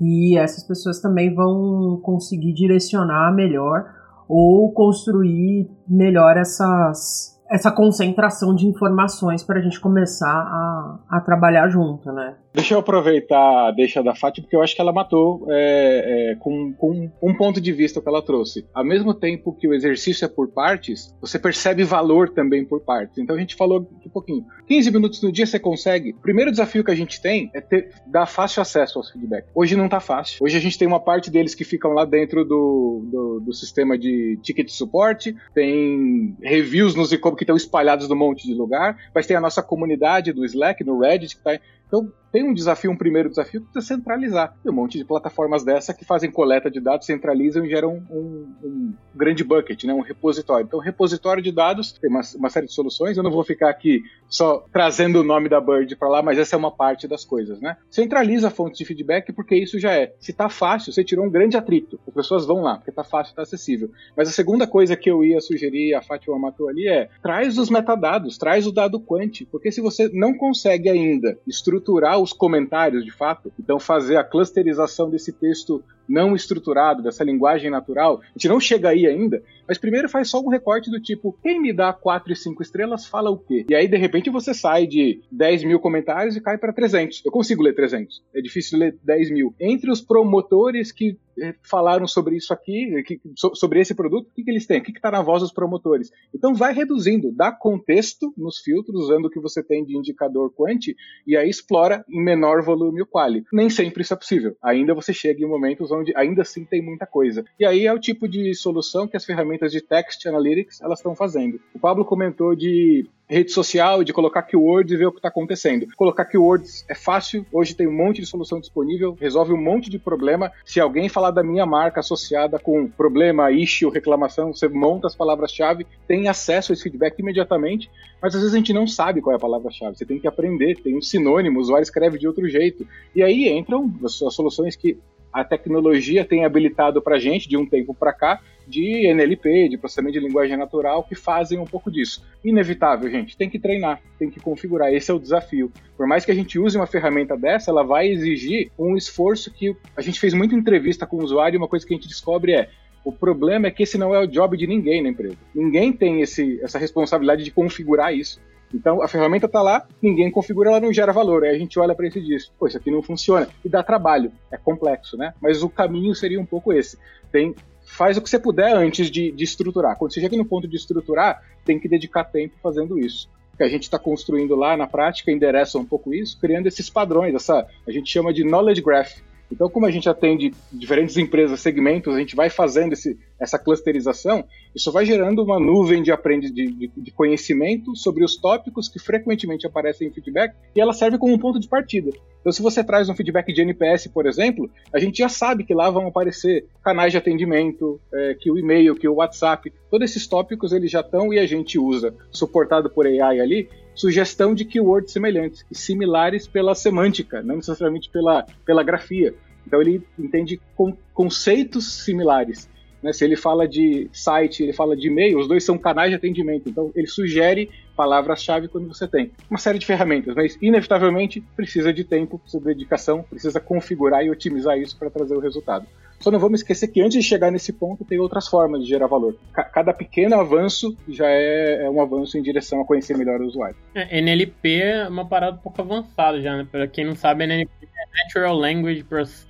[0.00, 3.84] E essas pessoas também vão conseguir direcionar melhor
[4.28, 11.68] ou construir melhor essas essa concentração de informações para a gente começar a, a trabalhar
[11.68, 12.34] junto, né?
[12.54, 16.34] Deixa eu aproveitar a deixa da Fátima, porque eu acho que ela matou é, é,
[16.36, 18.66] com, com, um ponto de vista que ela trouxe.
[18.74, 23.16] Ao mesmo tempo que o exercício é por partes, você percebe valor também por partes.
[23.16, 24.44] Então a gente falou um pouquinho.
[24.68, 26.10] 15 minutos no dia você consegue.
[26.10, 29.46] O primeiro desafio que a gente tem é ter, dar fácil acesso aos feedback.
[29.54, 30.44] Hoje não está fácil.
[30.44, 33.96] Hoje a gente tem uma parte deles que ficam lá dentro do, do, do sistema
[33.96, 38.96] de ticket de suporte, tem reviews nos e-commerce que estão espalhados num monte de lugar,
[39.14, 41.58] mas tem a nossa comunidade do Slack, no Reddit, que está
[41.92, 44.56] Então, tem um desafio, um primeiro desafio, que é centralizar.
[44.62, 48.48] Tem um monte de plataformas dessa que fazem coleta de dados, centralizam e geram um,
[48.64, 50.64] um grande bucket, né, um repositório.
[50.64, 53.18] Então, repositório de dados tem uma, uma, série de soluções.
[53.18, 56.56] Eu não vou ficar aqui só trazendo o nome da Bird para lá, mas essa
[56.56, 57.76] é uma parte das coisas, né?
[57.90, 60.14] Centraliza a fonte de feedback porque isso já é.
[60.18, 62.00] Se tá fácil, você tirou um grande atrito.
[62.08, 63.90] As pessoas vão lá, porque tá fácil, tá acessível.
[64.16, 67.68] Mas a segunda coisa que eu ia sugerir, a Fátima matou ali, é traz os
[67.68, 71.81] metadados, traz o dado quant, porque se você não consegue ainda estruturar
[72.18, 78.20] os comentários de fato, então fazer a clusterização desse texto não estruturado, dessa linguagem natural,
[78.22, 81.60] a gente não chega aí ainda, mas primeiro faz só um recorte do tipo, quem
[81.60, 83.64] me dá 4 e 5 estrelas fala o quê?
[83.68, 87.22] E aí, de repente, você sai de 10 mil comentários e cai para 300.
[87.24, 88.22] Eu consigo ler 300.
[88.34, 89.54] É difícil ler 10 mil.
[89.60, 94.42] Entre os promotores que eh, falaram sobre isso aqui, que, sobre esse produto, o que,
[94.44, 94.80] que eles têm?
[94.80, 96.10] O que está na voz dos promotores?
[96.34, 100.88] Então vai reduzindo, dá contexto nos filtros, usando o que você tem de indicador quant,
[101.26, 103.44] e aí explora em menor volume o quali.
[103.52, 104.56] Nem sempre isso é possível.
[104.62, 107.44] Ainda você chega em momentos onde ainda assim tem muita coisa.
[107.58, 111.14] E aí é o tipo de solução que as ferramentas de text analytics elas estão
[111.14, 111.60] fazendo.
[111.74, 115.86] O Pablo comentou de rede social, de colocar keywords e ver o que está acontecendo.
[115.96, 119.98] Colocar keywords é fácil, hoje tem um monte de solução disponível, resolve um monte de
[119.98, 120.52] problema.
[120.66, 125.86] Se alguém falar da minha marca associada com problema, issue, reclamação, você monta as palavras-chave,
[126.06, 129.36] tem acesso a esse feedback imediatamente, mas às vezes a gente não sabe qual é
[129.36, 132.86] a palavra-chave, você tem que aprender, tem um sinônimo, o usuário escreve de outro jeito.
[133.16, 134.98] E aí entram as soluções que
[135.32, 140.18] a tecnologia tem habilitado para gente de um tempo para cá de NLP, de processamento
[140.18, 142.24] de linguagem natural, que fazem um pouco disso.
[142.44, 145.72] Inevitável, gente, tem que treinar, tem que configurar, esse é o desafio.
[145.96, 149.76] Por mais que a gente use uma ferramenta dessa, ela vai exigir um esforço que
[149.96, 152.52] a gente fez muita entrevista com o usuário e uma coisa que a gente descobre
[152.52, 152.68] é
[153.04, 155.36] o problema é que esse não é o job de ninguém na empresa.
[155.54, 158.40] Ninguém tem esse, essa responsabilidade de configurar isso.
[158.74, 161.44] Então a ferramenta está lá, ninguém configura, ela não gera valor.
[161.44, 163.48] Aí a gente olha para isso e diz: pô, isso aqui não funciona.
[163.64, 165.34] E dá trabalho, é complexo, né?
[165.40, 166.98] Mas o caminho seria um pouco esse.
[167.30, 167.54] Tem
[167.84, 169.96] faz o que você puder antes de, de, estruturar.
[169.96, 173.28] Quando você chega no ponto de estruturar, tem que dedicar tempo fazendo isso.
[173.56, 177.34] Que a gente está construindo lá na prática endereça um pouco isso, criando esses padrões,
[177.34, 179.20] essa a gente chama de knowledge graph.
[179.52, 184.44] Então, como a gente atende diferentes empresas, segmentos, a gente vai fazendo esse, essa clusterização,
[184.74, 188.98] isso vai gerando uma nuvem de, aprende, de, de, de, conhecimento sobre os tópicos que
[188.98, 192.10] frequentemente aparecem em feedback e ela serve como um ponto de partida.
[192.40, 195.74] Então, se você traz um feedback de NPS, por exemplo, a gente já sabe que
[195.74, 200.26] lá vão aparecer canais de atendimento, é, que o e-mail, que o WhatsApp, todos esses
[200.26, 205.12] tópicos eles já estão e a gente usa, suportado por AI ali, sugestão de keywords
[205.12, 209.34] semelhantes similares pela semântica, não necessariamente pela, pela grafia.
[209.66, 212.68] Então ele entende con conceitos similares.
[213.02, 213.12] Né?
[213.12, 216.68] Se ele fala de site, ele fala de e-mail, os dois são canais de atendimento.
[216.68, 222.04] Então ele sugere palavras-chave quando você tem uma série de ferramentas, mas inevitavelmente precisa de
[222.04, 225.86] tempo, precisa de dedicação, precisa configurar e otimizar isso para trazer o resultado.
[226.22, 229.08] Só não vamos esquecer que antes de chegar nesse ponto tem outras formas de gerar
[229.08, 229.36] valor.
[229.52, 233.76] Cada pequeno avanço já é, é um avanço em direção a conhecer melhor o usuário.
[233.94, 236.66] É, NLP é uma parada um pouco avançada já, né?
[236.70, 239.04] Para quem não sabe, NLP é Natural Language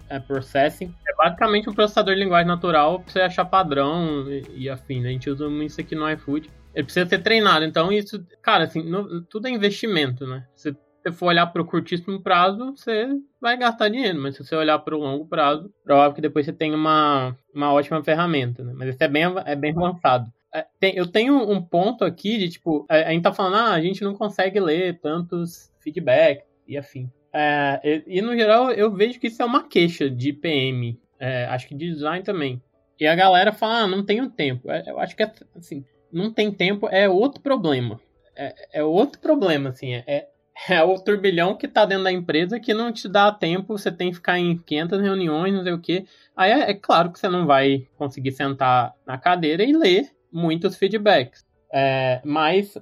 [0.09, 0.95] é, Processing.
[1.07, 5.03] É basicamente um processador de linguagem natural para você achar padrão e, e afim.
[5.03, 5.11] Né?
[5.11, 6.49] A gente usa isso aqui no iFood.
[6.75, 7.67] Ele precisa ser treinado.
[7.67, 10.47] Então, isso, cara, assim, no, tudo é investimento, né?
[10.55, 13.09] Você você for olhar para o curtíssimo prazo, você
[13.41, 16.53] vai gastar dinheiro, mas se você olhar para o longo prazo, provável que depois você
[16.53, 18.73] tenha uma, uma ótima ferramenta, né?
[18.75, 20.33] Mas isso é bem, é bem avançado.
[20.55, 23.73] É, tem, eu tenho um ponto aqui de, tipo, a, a, gente tá falando, ah,
[23.73, 27.11] a gente não consegue ler tantos feedback e afim.
[27.33, 31.47] É, e, e, no geral, eu vejo que isso é uma queixa de PM, é,
[31.47, 32.63] acho que de design também.
[33.01, 34.71] E a galera fala, ah, não tenho tempo.
[34.71, 37.99] É, eu acho que, é, assim, não tem tempo é outro problema.
[38.37, 40.29] É, é outro problema, assim, é,
[40.69, 44.11] é o turbilhão que tá dentro da empresa que não te dá tempo, você tem
[44.11, 46.07] que ficar em 500 reuniões, não sei o que.
[46.37, 50.77] Aí é, é, claro que você não vai conseguir sentar na cadeira e ler muitos
[50.77, 51.45] feedbacks.
[51.73, 52.77] É, mas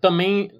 [0.00, 0.50] também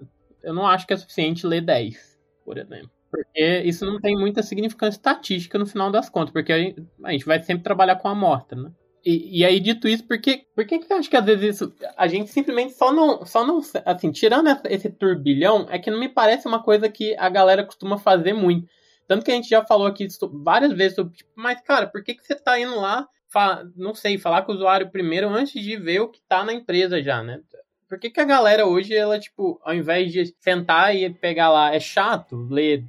[0.42, 2.90] eu não acho que é suficiente ler 10, por exemplo.
[3.10, 7.42] Porque isso não tem muita significância estatística no final das contas, porque a gente, vai
[7.42, 8.70] sempre trabalhar com a amostra, né?
[9.10, 11.54] E, e, aí, dito isso, por que, por que, que você acha que às vezes
[11.54, 13.58] isso, a gente simplesmente só não, só não.
[13.86, 17.96] Assim, tirando esse turbilhão, é que não me parece uma coisa que a galera costuma
[17.96, 18.68] fazer muito.
[19.06, 20.06] Tanto que a gente já falou aqui
[20.44, 23.08] várias vezes sobre, tipo, mas cara, por que, que você tá indo lá,
[23.74, 27.02] não sei, falar com o usuário primeiro antes de ver o que tá na empresa
[27.02, 27.40] já, né?
[27.88, 31.74] Por que, que a galera hoje, ela, tipo, ao invés de sentar e pegar lá,
[31.74, 32.84] é chato ler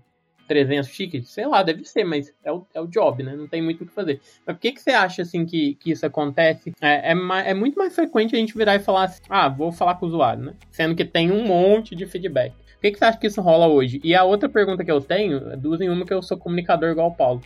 [0.49, 1.29] 300 tickets?
[1.29, 3.35] Sei lá, deve ser, mas é o, é o job, né?
[3.35, 4.19] Não tem muito o que fazer.
[4.45, 6.73] Mas por que, que você acha, assim, que, que isso acontece?
[6.81, 9.95] É, é, é muito mais frequente a gente virar e falar assim, ah, vou falar
[9.95, 10.53] com o usuário, né?
[10.71, 12.51] Sendo que tem um monte de feedback.
[12.51, 14.01] Por que, que você acha que isso rola hoje?
[14.03, 17.09] E a outra pergunta que eu tenho, duas em uma que eu sou comunicador igual
[17.09, 17.41] o Paulo.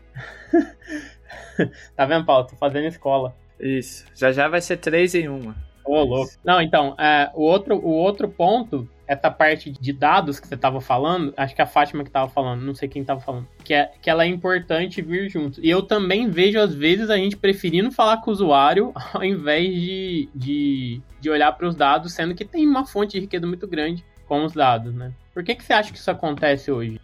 [1.95, 2.47] tá vendo, Paulo?
[2.47, 3.35] Tô fazendo escola.
[3.59, 4.05] Isso.
[4.15, 5.55] Já já vai ser três em uma.
[5.85, 6.31] Ô, oh, louco.
[6.43, 10.79] Não, então, é, o, outro, o outro ponto, essa parte de dados que você estava
[10.79, 13.91] falando, acho que a Fátima que estava falando, não sei quem estava falando, que, é,
[14.01, 15.59] que ela é importante vir junto.
[15.63, 19.73] E eu também vejo, às vezes, a gente preferindo falar com o usuário ao invés
[19.73, 23.67] de, de, de olhar para os dados, sendo que tem uma fonte de riqueza muito
[23.67, 25.13] grande com os dados, né?
[25.33, 26.99] Por que, que você acha que isso acontece hoje,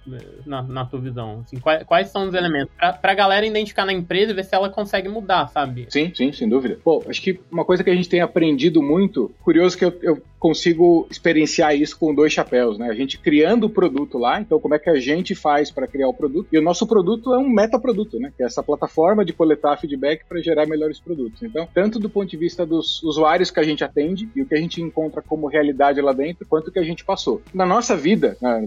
[0.46, 1.42] na, na tua visão?
[1.46, 2.72] Assim, quais, quais, são os elementos?
[2.78, 5.88] Pra, pra galera identificar na empresa e ver se ela consegue mudar, sabe?
[5.90, 6.80] Sim, sim, sem dúvida.
[6.86, 10.22] Bom, acho que uma coisa que a gente tem aprendido muito, curioso que eu, eu
[10.40, 12.88] consigo experienciar isso com dois chapéus, né?
[12.90, 16.08] A gente criando o produto lá, então como é que a gente faz para criar
[16.08, 16.48] o produto?
[16.52, 18.32] E o nosso produto é um metaproduto, né?
[18.36, 21.44] Que é essa plataforma de coletar feedback para gerar melhores produtos.
[21.44, 24.56] Então, tanto do ponto de vista dos usuários que a gente atende e o que
[24.56, 27.42] a gente encontra como realidade lá dentro, quanto o que a gente passou.
[27.54, 28.19] Na nossa vida,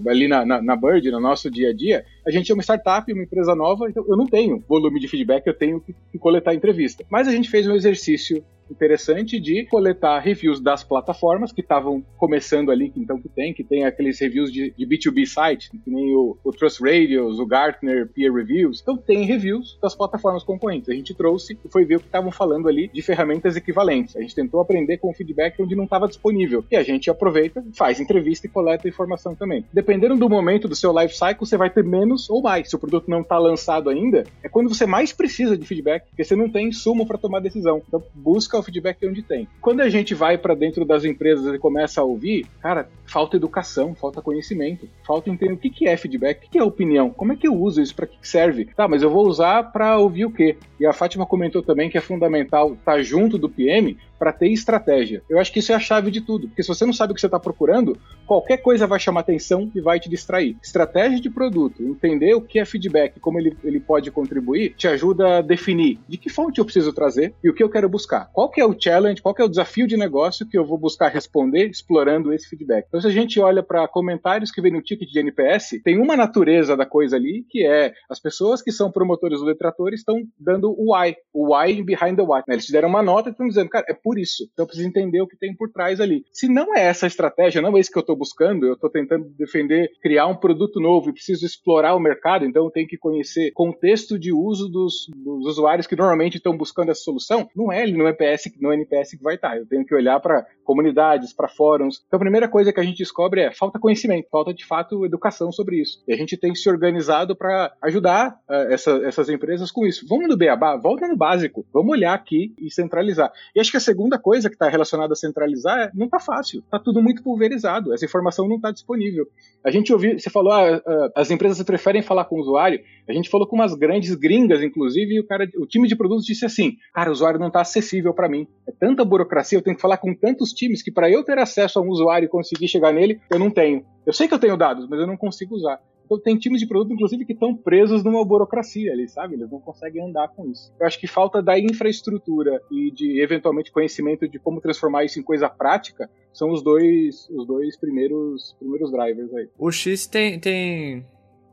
[0.06, 3.12] ali na, na, na Bird, no nosso dia a dia, a gente é uma startup,
[3.12, 6.54] uma empresa nova, então eu não tenho volume de feedback, eu tenho que, que coletar
[6.54, 7.04] entrevista.
[7.10, 12.70] Mas a gente fez um exercício interessante de coletar reviews das plataformas que estavam começando
[12.70, 16.36] ali, então que tem, que tem aqueles reviews de, de B2B site, que nem o,
[16.42, 18.80] o Trust Radios, o Gartner Peer Reviews.
[18.80, 20.88] Então tem reviews das plataformas concorrentes.
[20.88, 24.16] A gente trouxe e foi ver o que estavam falando ali de ferramentas equivalentes.
[24.16, 26.64] A gente tentou aprender com feedback onde não estava disponível.
[26.70, 29.64] E a gente aproveita, faz entrevista e coleta informação também.
[29.72, 32.68] Dependendo do momento do seu life cycle, você vai ter menos ou mais.
[32.68, 36.24] Se o produto não está lançado ainda, é quando você mais precisa de feedback, porque
[36.24, 37.82] você não tem insumo para tomar decisão.
[37.86, 39.48] Então busca o feedback onde tem.
[39.60, 43.94] Quando a gente vai para dentro das empresas e começa a ouvir, cara, falta educação,
[43.94, 47.36] falta conhecimento, falta entender o que, que é feedback, o que é opinião, como é
[47.36, 48.66] que eu uso isso, para que serve?
[48.76, 50.56] Tá, mas eu vou usar para ouvir o quê?
[50.80, 54.48] E a Fátima comentou também que é fundamental estar tá junto do PM para ter
[54.48, 55.20] estratégia.
[55.28, 57.14] Eu acho que isso é a chave de tudo, porque se você não sabe o
[57.14, 60.56] que você está procurando, qualquer coisa vai chamar atenção e vai te distrair.
[60.62, 65.38] Estratégia de produto, entender o que é feedback, como ele, ele pode contribuir, te ajuda
[65.38, 68.30] a definir de que fonte eu preciso trazer e o que eu quero buscar.
[68.32, 70.78] Qual que é o challenge, qual que é o desafio de negócio que eu vou
[70.78, 72.86] buscar responder explorando esse feedback.
[72.88, 76.16] Então, se a gente olha para comentários que vem no ticket de NPS, tem uma
[76.16, 80.70] natureza da coisa ali que é as pessoas que são promotores ou detratores estão dando
[80.70, 82.42] o why, o why behind the why.
[82.46, 82.54] Né?
[82.54, 84.44] Eles fizeram uma nota e estão dizendo, cara, é por isso.
[84.52, 86.24] Então eu preciso entender o que tem por trás ali.
[86.32, 89.28] Se não é essa estratégia, não é isso que eu estou buscando, eu estou tentando
[89.36, 93.52] defender, criar um produto novo e preciso explorar o mercado, então eu tenho que conhecer
[93.52, 98.08] contexto de uso dos, dos usuários que normalmente estão buscando essa solução, não é no
[98.32, 99.56] EPS, no NPS que vai estar.
[99.56, 102.02] Eu tenho que olhar para comunidades, para fóruns.
[102.06, 105.50] Então a primeira coisa que a gente descobre é falta conhecimento, falta de fato educação
[105.52, 106.02] sobre isso.
[106.06, 110.06] E a gente tem se organizado para ajudar uh, essa, essas empresas com isso.
[110.08, 113.32] Vamos no beabá, volta no básico, vamos olhar aqui e centralizar.
[113.54, 116.60] E acho que a segunda coisa que está relacionada a centralizar é não está fácil,
[116.60, 119.26] está tudo muito pulverizado, essa informação não está disponível.
[119.64, 123.12] A gente ouviu, você falou, ah, ah, as empresas preferem falar com o usuário, a
[123.12, 126.44] gente falou com umas grandes gringas, inclusive, e o, cara, o time de produtos disse
[126.44, 129.82] assim, cara, o usuário não está acessível para mim, é tanta burocracia, eu tenho que
[129.82, 132.92] falar com tantos times que para eu ter acesso a um usuário e conseguir chegar
[132.92, 133.84] nele, eu não tenho.
[134.06, 135.80] Eu sei que eu tenho dados, mas eu não consigo usar.
[136.04, 139.34] Então tem times de produto, inclusive, que estão presos numa burocracia ali, sabe?
[139.34, 140.70] Eles não conseguem andar com isso.
[140.78, 145.22] Eu acho que falta da infraestrutura e de, eventualmente, conhecimento de como transformar isso em
[145.22, 149.48] coisa prática são os dois, os dois primeiros, primeiros drivers aí.
[149.58, 151.06] O X tem, tem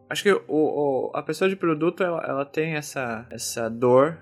[0.09, 4.17] acho que o, o, a pessoa de produto ela, ela, tem essa, essa dor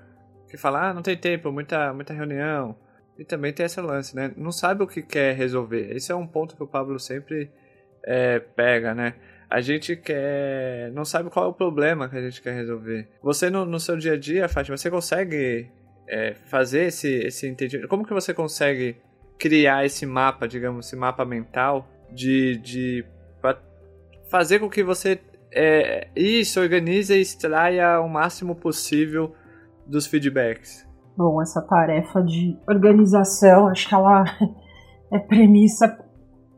[0.49, 2.75] que fala, ah, não tem tempo, muita, muita reunião.
[3.17, 4.31] E também tem esse lance, né?
[4.37, 5.91] Não sabe o que quer resolver.
[5.95, 7.51] Esse é um ponto que o Pablo sempre
[8.03, 9.15] é, pega, né?
[9.49, 10.91] a gente quer.
[10.93, 13.07] não sabe qual é o problema que a gente quer resolver.
[13.21, 15.69] Você, no, no seu dia a dia, Fátima, você consegue
[16.07, 17.87] é, fazer esse, esse entendimento?
[17.87, 18.97] Como que você consegue
[19.39, 22.57] criar esse mapa, digamos, esse mapa mental de.
[22.57, 23.05] de
[23.41, 23.57] pra
[24.29, 25.19] fazer com que você.
[25.49, 29.33] É, isso, organize e extraia o máximo possível
[29.87, 30.87] dos feedbacks?
[31.17, 34.23] Bom, essa tarefa de organização, acho que ela
[35.11, 35.97] é premissa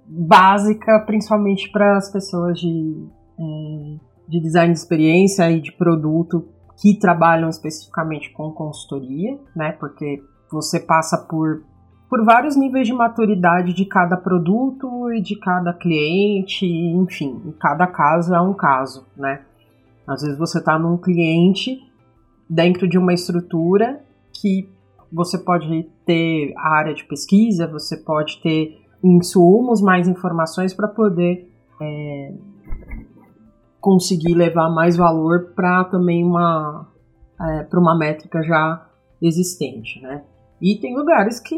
[0.05, 3.07] básica, principalmente para as pessoas de,
[3.39, 6.49] é, de design de experiência e de produto
[6.81, 9.73] que trabalham especificamente com consultoria, né?
[9.73, 11.63] Porque você passa por,
[12.09, 18.33] por vários níveis de maturidade de cada produto e de cada cliente, enfim, cada caso
[18.33, 19.41] é um caso, né?
[20.07, 21.88] Às vezes você está num cliente
[22.49, 24.01] dentro de uma estrutura
[24.33, 24.69] que
[25.11, 31.49] você pode ter a área de pesquisa, você pode ter insumos, mais informações para poder
[31.81, 32.33] é,
[33.79, 36.87] conseguir levar mais valor para também uma
[37.41, 38.85] é, para uma métrica já
[39.21, 40.23] existente, né?
[40.61, 41.55] E tem lugares que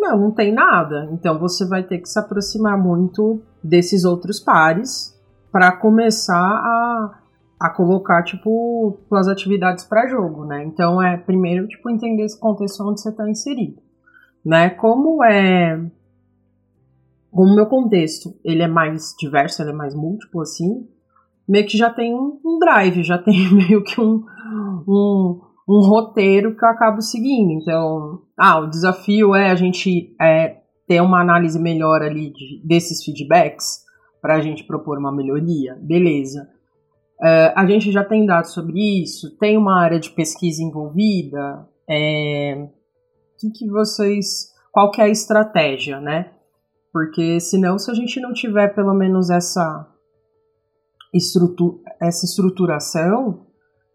[0.00, 1.08] não, não tem nada.
[1.12, 5.14] Então você vai ter que se aproximar muito desses outros pares
[5.52, 7.18] para começar a,
[7.60, 10.64] a colocar tipo as atividades para jogo, né?
[10.64, 13.82] Então é primeiro tipo entender esse contexto onde você está inserido,
[14.44, 14.70] né?
[14.70, 15.80] Como é
[17.30, 20.88] como o meu contexto ele é mais diverso, ele é mais múltiplo assim,
[21.48, 24.24] meio que já tem um, um drive, já tem meio que um,
[24.86, 27.52] um, um, roteiro que eu acabo seguindo.
[27.52, 33.04] Então, ah, o desafio é a gente é, ter uma análise melhor ali de, desses
[33.04, 33.84] feedbacks
[34.20, 36.48] para a gente propor uma melhoria, beleza.
[37.20, 41.66] Uh, a gente já tem dados sobre isso, tem uma área de pesquisa envolvida.
[41.88, 42.68] É,
[43.38, 44.52] que, que vocês.
[44.72, 46.30] Qual que é a estratégia, né?
[46.92, 49.86] Porque senão, se a gente não tiver pelo menos essa,
[51.12, 53.46] estrutu essa estruturação,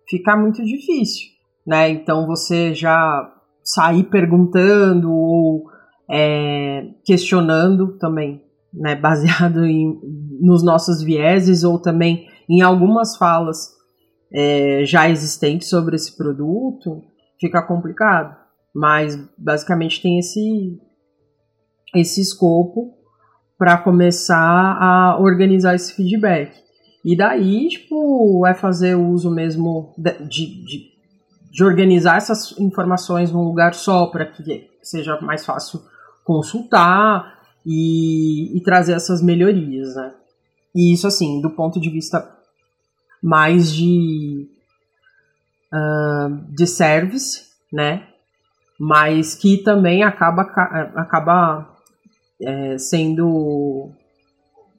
[0.09, 1.27] fica muito difícil,
[1.65, 1.89] né?
[1.89, 3.31] Então você já
[3.63, 5.69] sair perguntando ou
[6.09, 8.43] é, questionando também,
[8.73, 8.95] né?
[8.99, 9.99] Baseado em,
[10.41, 13.73] nos nossos vieses ou também em algumas falas
[14.33, 17.03] é, já existentes sobre esse produto,
[17.39, 18.35] fica complicado.
[18.73, 20.79] Mas basicamente tem esse
[21.95, 22.91] esse escopo
[23.57, 26.51] para começar a organizar esse feedback.
[27.05, 30.93] E daí, tipo, é fazer uso mesmo de, de,
[31.51, 35.81] de organizar essas informações num lugar só para que seja mais fácil
[36.23, 40.13] consultar e, e, trazer essas melhorias, né?
[40.75, 42.35] E isso, assim, do ponto de vista
[43.21, 44.47] mais de,
[45.71, 48.07] uh, de service, né?
[48.79, 50.41] Mas que também acaba,
[50.95, 51.73] acaba
[52.41, 53.91] é, sendo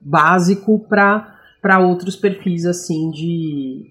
[0.00, 3.90] básico para outros perfis assim de,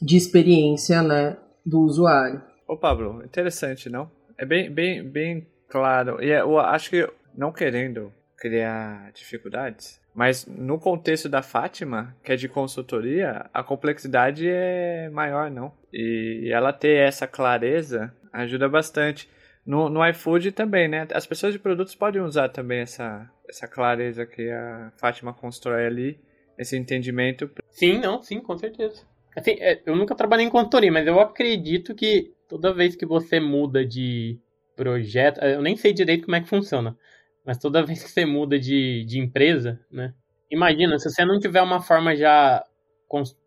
[0.00, 2.42] de experiência né, do usuário.
[2.68, 4.10] Ô Pablo, interessante, não?
[4.36, 6.22] É bem, bem, bem claro.
[6.22, 12.32] E é, eu acho que não querendo criar dificuldades, mas no contexto da Fátima, que
[12.32, 15.72] é de consultoria, a complexidade é maior, não?
[15.92, 19.28] E ela ter essa clareza ajuda bastante.
[19.64, 21.06] No, no iFood também, né?
[21.12, 26.20] As pessoas de produtos podem usar também essa, essa clareza que a Fátima constrói ali,
[26.58, 27.50] esse entendimento.
[27.70, 29.02] Sim, não, sim, com certeza.
[29.36, 33.40] Assim, é, eu nunca trabalhei em consultoria, mas eu acredito que toda vez que você
[33.40, 34.38] muda de
[34.76, 36.96] projeto, eu nem sei direito como é que funciona,
[37.44, 40.14] mas toda vez que você muda de, de empresa, né?
[40.50, 42.64] Imagina, se você não tiver uma forma já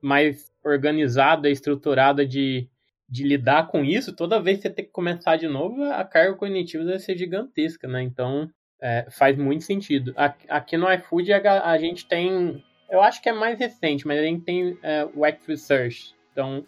[0.01, 2.69] mais organizada, estruturada de
[3.07, 6.35] de lidar com isso, toda vez que você tem que começar de novo, a carga
[6.35, 8.01] cognitiva deve ser gigantesca, né?
[8.01, 8.49] Então,
[8.81, 10.13] é, faz muito sentido.
[10.49, 14.23] Aqui no iFood a, a, gente tem, eu acho que é mais recente, mas a
[14.23, 16.15] gente tem é, o X Research.
[16.31, 16.65] Então,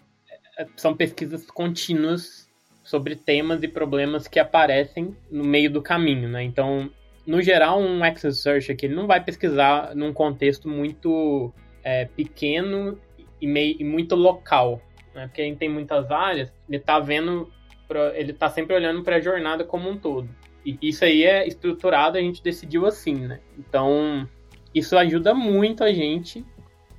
[0.57, 2.47] é, são pesquisas contínuas
[2.83, 6.43] sobre temas e problemas que aparecem no meio do caminho, né?
[6.43, 6.89] Então,
[7.27, 11.53] no geral, um X Research aqui ele não vai pesquisar num contexto muito
[11.83, 12.97] é, pequeno
[13.39, 14.81] e, meio, e muito local
[15.17, 15.25] né?
[15.25, 17.51] Porque a gente tem muitas áreas, ele tá vendo,
[17.87, 20.29] pra, ele tá sempre olhando para a jornada como um todo.
[20.63, 23.39] E isso aí é estruturado, a gente decidiu assim, né?
[23.57, 24.29] Então,
[24.75, 26.45] isso ajuda muito a gente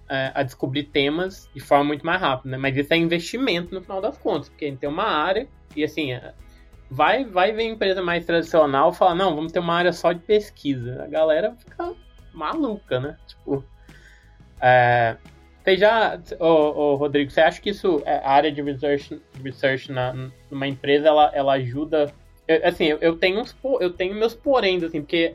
[0.08, 2.58] é, a descobrir temas de forma muito mais rápida, né?
[2.58, 5.84] Mas isso é investimento no final das contas, porque a gente tem uma área e
[5.84, 6.34] assim, é,
[6.90, 11.02] vai vai ver empresa mais tradicional falar, não, vamos ter uma área só de pesquisa.
[11.02, 11.94] A galera fica
[12.32, 13.16] maluca, né?
[13.26, 13.64] Tipo,
[14.60, 15.16] é,
[15.62, 19.92] você já, ô, ô, Rodrigo, você acha que isso, é, a área de research, research
[19.92, 20.14] na,
[20.50, 22.12] numa empresa, ela, ela ajuda?
[22.46, 25.34] Eu, assim, eu, eu, tenho uns, eu tenho meus poréns, assim, porque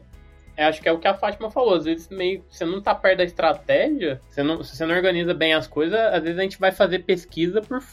[0.57, 3.19] acho que é o que a Fátima falou, às vezes meio, você não tá perto
[3.19, 6.59] da estratégia, você não, se você não organiza bem as coisas, às vezes a gente
[6.59, 7.83] vai fazer pesquisa por,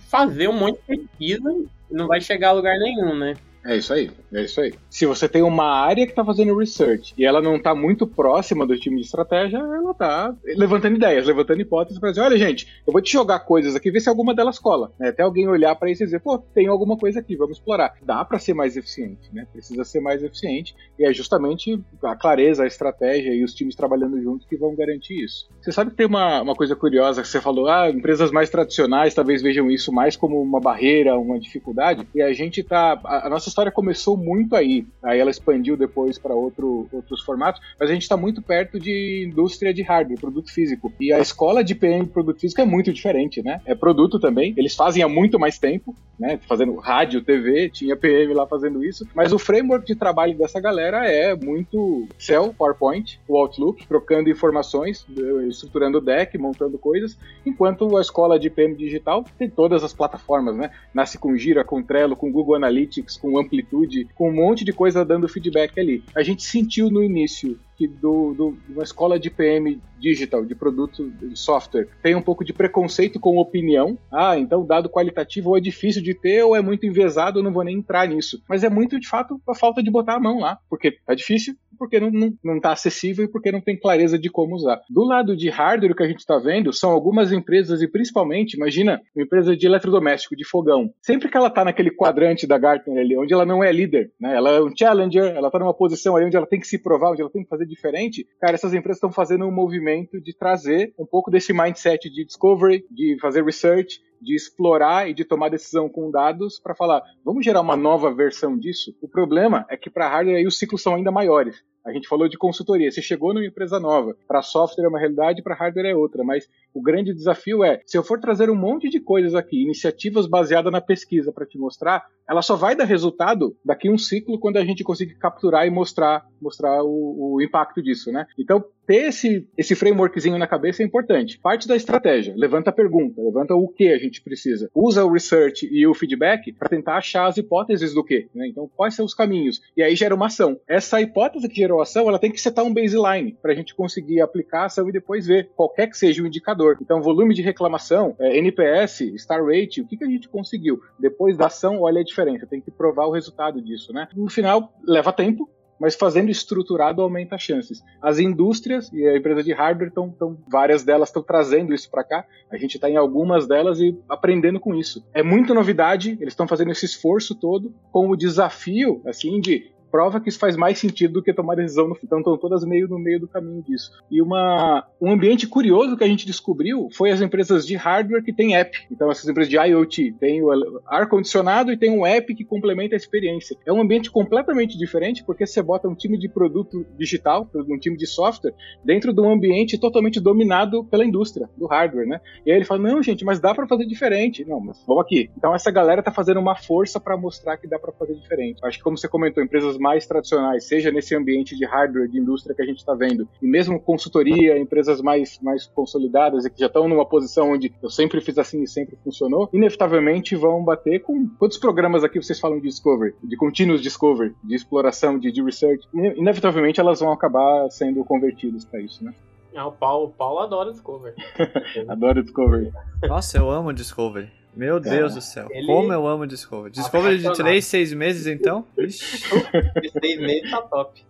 [0.00, 1.50] fazer um monte de pesquisa
[1.90, 3.34] não vai chegar a lugar nenhum, né?
[3.66, 4.72] É isso aí, é isso aí.
[4.88, 8.64] Se você tem uma área que está fazendo research e ela não está muito próxima
[8.64, 12.92] do time de estratégia, ela está levantando ideias, levantando hipóteses para dizer, olha gente, eu
[12.92, 14.92] vou te jogar coisas aqui, ver se alguma delas cola.
[14.98, 15.08] Né?
[15.08, 17.94] Até alguém olhar para isso e dizer, pô, tem alguma coisa aqui, vamos explorar.
[18.02, 19.46] Dá para ser mais eficiente, né?
[19.52, 24.22] Precisa ser mais eficiente e é justamente a clareza, a estratégia e os times trabalhando
[24.22, 25.48] juntos que vão garantir isso.
[25.60, 29.12] Você sabe que tem uma, uma coisa curiosa que você falou, ah, empresas mais tradicionais
[29.12, 33.30] talvez vejam isso mais como uma barreira, uma dificuldade, e a gente tá, a, a
[33.30, 34.86] nossa história começou muito aí.
[35.02, 39.26] Aí ela expandiu depois para outro, outros formatos, mas a gente está muito perto de
[39.26, 40.92] indústria de hardware, produto físico.
[41.00, 43.62] E a escola de PM produto físico é muito diferente, né?
[43.64, 44.52] É produto também.
[44.58, 46.38] Eles fazem há muito mais tempo, né?
[46.46, 49.08] Fazendo rádio, TV, tinha PM lá fazendo isso.
[49.14, 55.06] Mas o framework de trabalho dessa galera é muito Excel, PowerPoint, o Outlook, trocando informações,
[55.48, 60.70] estruturando deck, montando coisas, enquanto a escola de PM digital tem todas as plataformas, né?
[60.92, 65.04] Nasce com Gira, com Trello, com Google Analytics, com amplitude, com um monte de coisa
[65.04, 66.02] dando feedback ali.
[66.14, 71.10] A gente sentiu no início que do, do, uma escola de PM digital, de produto
[71.10, 73.98] de software, tem um pouco de preconceito com opinião.
[74.10, 77.52] Ah, então dado qualitativo ou é difícil de ter ou é muito envezado, eu não
[77.52, 78.42] vou nem entrar nisso.
[78.48, 81.54] Mas é muito, de fato, a falta de botar a mão lá, porque tá difícil,
[81.76, 84.80] porque não, não, não tá acessível e porque não tem clareza de como usar.
[84.88, 88.54] Do lado de hardware, o que a gente está vendo são algumas empresas, e principalmente,
[88.54, 90.92] imagina, uma empresa de eletrodoméstico, de fogão.
[91.00, 94.36] Sempre que ela tá naquele quadrante da Gartner ali, onde ela não é líder, né?
[94.36, 97.12] Ela é um challenger, ela tá numa posição ali onde ela tem que se provar,
[97.12, 100.92] onde ela tem que fazer diferente, cara, essas empresas estão fazendo um movimento de trazer
[100.98, 105.88] um pouco desse mindset de discovery, de fazer research, de explorar e de tomar decisão
[105.88, 108.94] com dados para falar, vamos gerar uma nova versão disso?
[109.00, 111.62] O problema é que para hardware aí os ciclos são ainda maiores.
[111.86, 112.90] A gente falou de consultoria.
[112.90, 114.16] Você chegou numa empresa nova.
[114.26, 116.24] Para software é uma realidade, para hardware é outra.
[116.24, 120.26] Mas o grande desafio é, se eu for trazer um monte de coisas aqui, iniciativas
[120.26, 124.56] baseadas na pesquisa para te mostrar, ela só vai dar resultado daqui um ciclo quando
[124.56, 128.26] a gente conseguir capturar e mostrar, mostrar o, o impacto disso, né?
[128.38, 131.38] Então, ter esse, esse frameworkzinho na cabeça é importante.
[131.40, 134.70] Parte da estratégia, levanta a pergunta, levanta o que a gente precisa.
[134.72, 138.28] Usa o research e o feedback para tentar achar as hipóteses do que.
[138.32, 138.46] Né?
[138.48, 139.60] Então, quais são os caminhos?
[139.76, 140.58] E aí gera uma ação.
[140.68, 144.20] Essa hipótese que gerou ação, ela tem que setar um baseline para a gente conseguir
[144.20, 146.78] aplicar a ação e depois ver qualquer que seja o indicador.
[146.80, 150.80] Então, volume de reclamação, é, NPS, star rate, o que, que a gente conseguiu?
[150.98, 152.04] Depois da ação, olha a.
[152.46, 154.08] Tem que provar o resultado disso, né?
[154.14, 155.48] No final, leva tempo,
[155.78, 157.82] mas fazendo estruturado aumenta as chances.
[158.00, 162.24] As indústrias e a empresa de hardware estão, várias delas estão trazendo isso para cá.
[162.50, 165.06] A gente está em algumas delas e aprendendo com isso.
[165.12, 170.20] É muita novidade, eles estão fazendo esse esforço todo com o desafio assim de prova
[170.20, 171.96] que isso faz mais sentido do que tomar decisão no.
[172.04, 173.90] Então estão todas meio no meio do caminho disso.
[174.10, 178.30] E uma, um ambiente curioso que a gente descobriu foi as empresas de hardware que
[178.30, 178.76] têm app.
[178.90, 180.50] Então essas empresas de IoT têm o
[180.86, 183.56] ar-condicionado e tem um app que complementa a experiência.
[183.64, 187.96] É um ambiente completamente diferente porque você bota um time de produto digital, um time
[187.96, 188.52] de software,
[188.84, 192.20] dentro de um ambiente totalmente dominado pela indústria, do hardware, né?
[192.44, 194.44] E aí ele fala, não gente, mas dá para fazer diferente.
[194.44, 195.30] Não, mas vamos aqui.
[195.38, 198.60] Então essa galera tá fazendo uma força para mostrar que dá para fazer diferente.
[198.62, 202.56] Acho que como você comentou, empresas mais tradicionais, seja nesse ambiente de hardware, de indústria
[202.56, 206.66] que a gente está vendo, e mesmo consultoria, empresas mais, mais consolidadas e que já
[206.66, 211.28] estão numa posição onde eu sempre fiz assim e sempre funcionou, inevitavelmente vão bater com
[211.38, 215.86] quantos programas aqui vocês falam de discovery, de continuous discovery, de exploração, de, de research,
[215.94, 219.14] inevitavelmente elas vão acabar sendo convertidas para isso, né?
[219.54, 221.14] Ah, o Paulo, o Paulo adora Discovery.
[221.88, 222.70] adora Discovery.
[223.08, 224.30] Nossa, eu amo Discovery.
[224.56, 225.46] Meu Deus do céu.
[225.50, 225.66] Ele...
[225.66, 226.72] Como eu amo Discovery.
[226.72, 228.64] Discovery de 3, 6 meses, então?
[228.74, 231.04] de 6 meses tá top.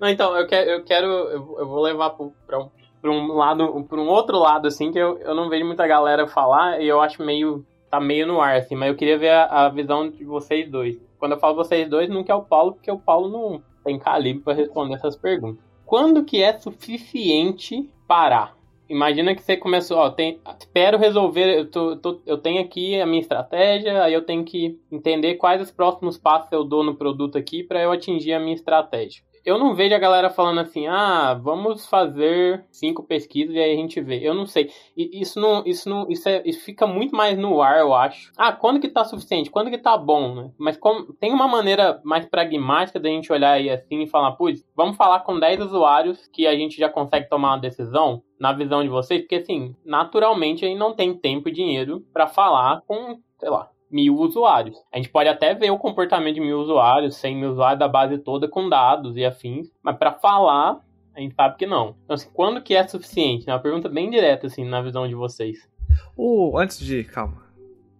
[0.00, 2.70] Não, então, eu quero, eu, quero, eu vou levar pra um,
[3.00, 6.26] pra um lado, pra um outro lado, assim, que eu, eu não vejo muita galera
[6.26, 9.66] falar e eu acho meio, tá meio no ar, assim, mas eu queria ver a,
[9.66, 10.98] a visão de vocês dois.
[11.18, 14.42] Quando eu falo vocês dois, não quer o Paulo, porque o Paulo não tem calibre
[14.42, 15.64] para responder essas perguntas.
[15.84, 18.55] Quando que é suficiente parar?
[18.88, 23.06] Imagina que você começou, ó, tem, espero resolver, eu, tô, tô, eu tenho aqui a
[23.06, 27.36] minha estratégia, aí eu tenho que entender quais os próximos passos eu dou no produto
[27.36, 31.32] aqui para eu atingir a minha estratégia eu não vejo a galera falando assim, ah,
[31.40, 34.18] vamos fazer cinco pesquisas e aí a gente vê.
[34.18, 34.70] Eu não sei.
[34.96, 38.32] Isso não, isso não, isso, é, isso fica muito mais no ar, eu acho.
[38.36, 39.48] Ah, quando que tá suficiente?
[39.48, 40.50] Quando que tá bom, né?
[40.58, 44.66] Mas como, tem uma maneira mais pragmática da gente olhar aí assim e falar, putz,
[44.74, 48.82] vamos falar com 10 usuários que a gente já consegue tomar uma decisão na visão
[48.82, 53.20] de vocês, porque assim, naturalmente a gente não tem tempo e dinheiro para falar com,
[53.38, 54.76] sei lá, mil usuários.
[54.92, 58.18] A gente pode até ver o comportamento de mil usuários, 100 mil usuários da base
[58.18, 60.80] toda com dados e afins, mas para falar,
[61.14, 61.96] a gente sabe que não.
[62.04, 63.48] Então, assim, quando que é suficiente?
[63.48, 65.68] É uma pergunta bem direta, assim, na visão de vocês.
[66.16, 67.46] O, antes de, calma.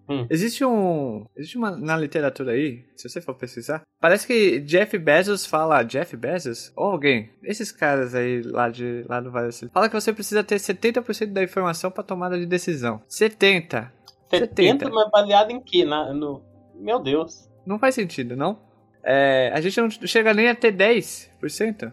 [0.08, 0.26] Hum.
[0.30, 1.26] Existe um.
[1.36, 3.82] Existe uma na literatura aí, se você for pesquisar.
[4.00, 5.82] Parece que Jeff Bezos fala.
[5.82, 6.72] Jeff Bezos?
[6.76, 7.30] Ou alguém.
[7.42, 11.42] Esses caras aí lá, de, lá do Vale Fala que você precisa ter 70% da
[11.42, 13.02] informação para tomada de decisão.
[13.08, 13.92] 70.
[14.28, 15.84] 70, mas baseado em quê?
[15.84, 16.42] Na, no...
[16.74, 17.48] Meu Deus.
[17.64, 18.58] Não faz sentido, não?
[19.02, 21.92] É, a gente não chega nem a ter 10%.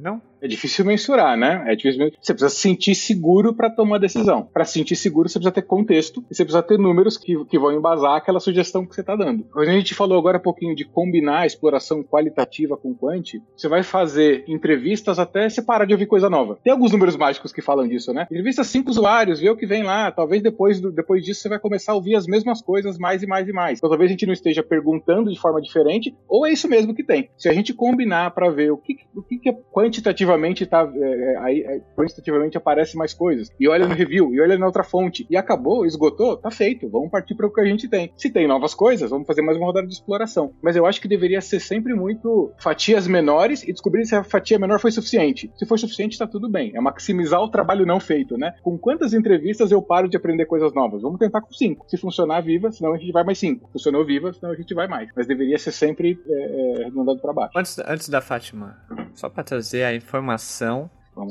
[0.00, 0.20] Não?
[0.46, 1.64] É difícil mensurar, né?
[1.66, 4.44] É difícil Você precisa se sentir seguro para tomar decisão.
[4.44, 7.58] Para se sentir seguro, você precisa ter contexto e você precisa ter números que, que
[7.58, 9.44] vão embasar aquela sugestão que você está dando.
[9.56, 13.82] A gente falou agora um pouquinho de combinar a exploração qualitativa com quant, você vai
[13.82, 16.60] fazer entrevistas até você parar de ouvir coisa nova.
[16.62, 18.28] Tem alguns números mágicos que falam disso, né?
[18.30, 20.12] Entrevista cinco usuários, vê o que vem lá.
[20.12, 23.26] Talvez depois, do, depois disso você vai começar a ouvir as mesmas coisas mais e
[23.26, 23.78] mais e mais.
[23.80, 27.02] Então talvez a gente não esteja perguntando de forma diferente, ou é isso mesmo que
[27.02, 27.30] tem.
[27.36, 30.90] Se a gente combinar para ver o que, o que é quantitativamente quantitativamente tá.
[30.94, 33.50] É, aí, é, quantitativamente aparece mais coisas.
[33.58, 35.26] E olha no review, e olha na outra fonte.
[35.28, 36.88] E acabou, esgotou, tá feito.
[36.88, 38.12] Vamos partir para o que a gente tem.
[38.16, 40.52] Se tem novas coisas, vamos fazer mais uma rodada de exploração.
[40.62, 44.58] Mas eu acho que deveria ser sempre muito fatias menores e descobrir se a fatia
[44.58, 45.50] menor foi suficiente.
[45.56, 46.72] Se for suficiente, tá tudo bem.
[46.74, 48.54] É maximizar o trabalho não feito, né?
[48.62, 51.02] Com quantas entrevistas eu paro de aprender coisas novas?
[51.02, 51.86] Vamos tentar com cinco.
[51.88, 53.68] Se funcionar, viva, senão a gente vai mais cinco.
[53.72, 55.08] Funcionou viva, senão a gente vai mais.
[55.14, 57.58] Mas deveria ser sempre é, é, mandado para baixo.
[57.58, 58.76] Antes, antes da Fátima,
[59.16, 60.88] só para trazer a informação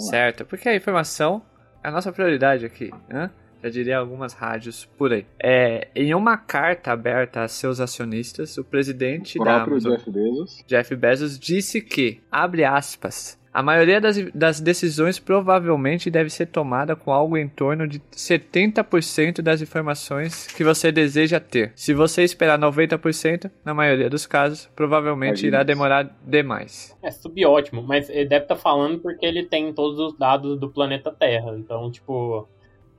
[0.10, 1.42] certa, porque a informação
[1.84, 3.30] é a nossa prioridade aqui, né?
[3.64, 5.26] já diria algumas rádios por aí.
[5.42, 10.64] É, em uma carta aberta a seus acionistas, o presidente o da Amazon, Jeff Bezos.
[10.68, 16.94] Jeff Bezos, disse que, abre aspas, a maioria das, das decisões provavelmente deve ser tomada
[16.94, 21.72] com algo em torno de 70% das informações que você deseja ter.
[21.74, 26.94] Se você esperar 90%, na maioria dos casos, provavelmente irá demorar demais.
[27.02, 30.70] É subótimo, mas ele deve estar tá falando porque ele tem todos os dados do
[30.70, 31.56] planeta Terra.
[31.58, 32.46] Então, tipo,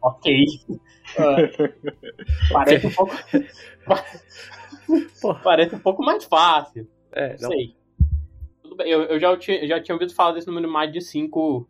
[0.00, 0.42] ok.
[1.18, 1.68] Uh,
[2.50, 3.14] parece um pouco.
[5.44, 6.88] parece um pouco mais fácil.
[7.12, 7.76] É, não sei
[8.76, 8.88] bem.
[8.88, 11.66] Eu, eu já, tinha, já tinha ouvido falar desse número mais de 5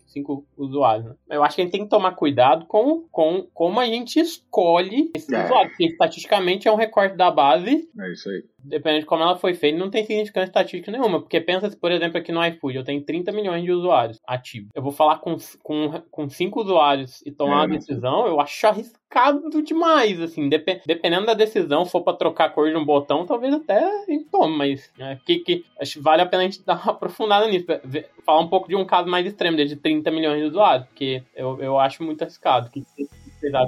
[0.57, 1.07] usuários.
[1.07, 1.15] Né?
[1.31, 5.11] Eu acho que a gente tem que tomar cuidado com, com como a gente escolhe
[5.15, 5.45] esses é.
[5.45, 7.89] usuários, porque estatisticamente é um recorte da base.
[7.99, 11.21] É isso aí dependendo de como ela foi feita, não tem significância estatística nenhuma.
[11.21, 14.71] Porque pensa, por exemplo, aqui no iFood, eu tenho 30 milhões de usuários ativos.
[14.75, 19.63] Eu vou falar com, com, com 5 usuários e tomar uma decisão, eu acho arriscado
[19.63, 20.49] demais, assim.
[20.49, 23.89] Dep dependendo da decisão, for para trocar a cor de um botão, talvez até
[24.31, 27.47] tome, mas é, que, que, acho que vale a pena a gente dar uma aprofundada
[27.49, 27.67] nisso.
[28.25, 31.61] Falar um pouco de um caso mais extremo, de 30 milhões de usuários, porque eu,
[31.61, 32.71] eu acho muito arriscado.
[32.71, 32.85] Que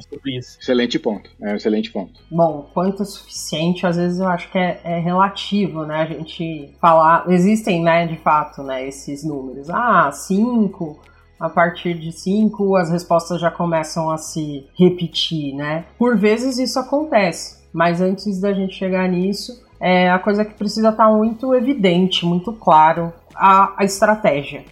[0.08, 0.58] sobre isso.
[0.60, 1.30] Excelente ponto.
[1.40, 2.20] É um excelente ponto.
[2.30, 6.02] Bom, quanto é suficiente, às vezes eu acho que é, é, relativo, né?
[6.02, 7.24] A gente falar.
[7.28, 9.68] Existem, né, de fato, né, esses números.
[9.70, 11.00] Ah, cinco.
[11.38, 15.84] A partir de 5, as respostas já começam a se repetir, né?
[15.96, 20.88] Por vezes isso acontece, mas antes da gente chegar nisso, é a coisa que precisa
[20.88, 24.64] estar tá muito evidente, muito claro, a, a estratégia,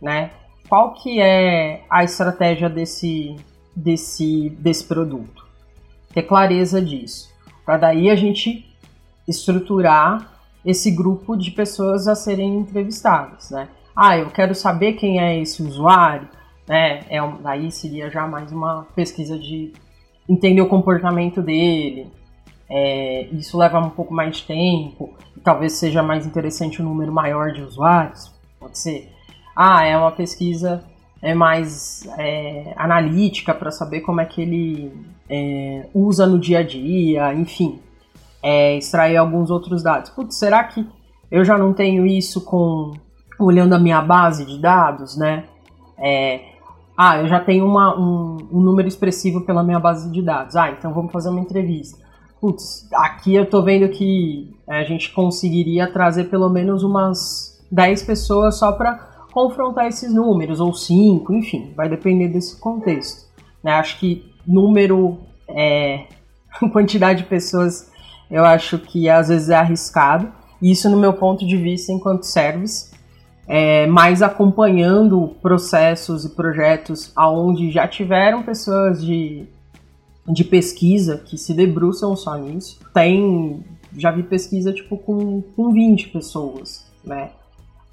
[0.00, 0.30] né?
[0.68, 3.36] Qual que é a estratégia desse,
[3.74, 5.44] desse, desse produto.
[6.12, 7.30] Ter clareza disso.
[7.64, 8.66] Para daí a gente
[9.26, 10.28] estruturar
[10.64, 13.68] esse grupo de pessoas a serem entrevistadas, né?
[13.94, 16.28] Ah, eu quero saber quem é esse usuário,
[16.68, 17.04] né?
[17.08, 19.72] É daí seria já mais uma pesquisa de
[20.28, 22.10] entender o comportamento dele.
[22.68, 27.52] É, isso leva um pouco mais de tempo, talvez seja mais interessante um número maior
[27.52, 29.10] de usuários, pode ser.
[29.56, 30.84] Ah, é uma pesquisa
[31.22, 34.92] é mais é, analítica para saber como é que ele
[35.28, 37.80] é, usa no dia a dia, enfim,
[38.42, 40.10] é, extrair alguns outros dados.
[40.10, 40.86] Putz, será que
[41.30, 42.92] eu já não tenho isso com
[43.38, 45.44] olhando a minha base de dados, né?
[45.98, 46.40] É,
[46.96, 50.56] ah, eu já tenho uma, um, um, número expressivo pela minha base de dados.
[50.56, 51.98] Ah, então vamos fazer uma entrevista.
[52.40, 58.58] Putz, aqui eu tô vendo que a gente conseguiria trazer pelo menos umas 10 pessoas
[58.58, 63.28] só para confrontar esses números, ou cinco, enfim, vai depender desse contexto.
[63.62, 63.72] Né?
[63.72, 65.18] Acho que número,
[65.48, 66.06] é,
[66.72, 67.90] quantidade de pessoas,
[68.30, 70.32] eu acho que às vezes é arriscado.
[70.60, 72.90] Isso no meu ponto de vista enquanto service,
[73.46, 79.46] é, mais acompanhando processos e projetos aonde já tiveram pessoas de,
[80.28, 82.78] de pesquisa que se debruçam só nisso.
[82.92, 83.64] Tem,
[83.96, 87.30] já vi pesquisa tipo com, com 20 pessoas, né?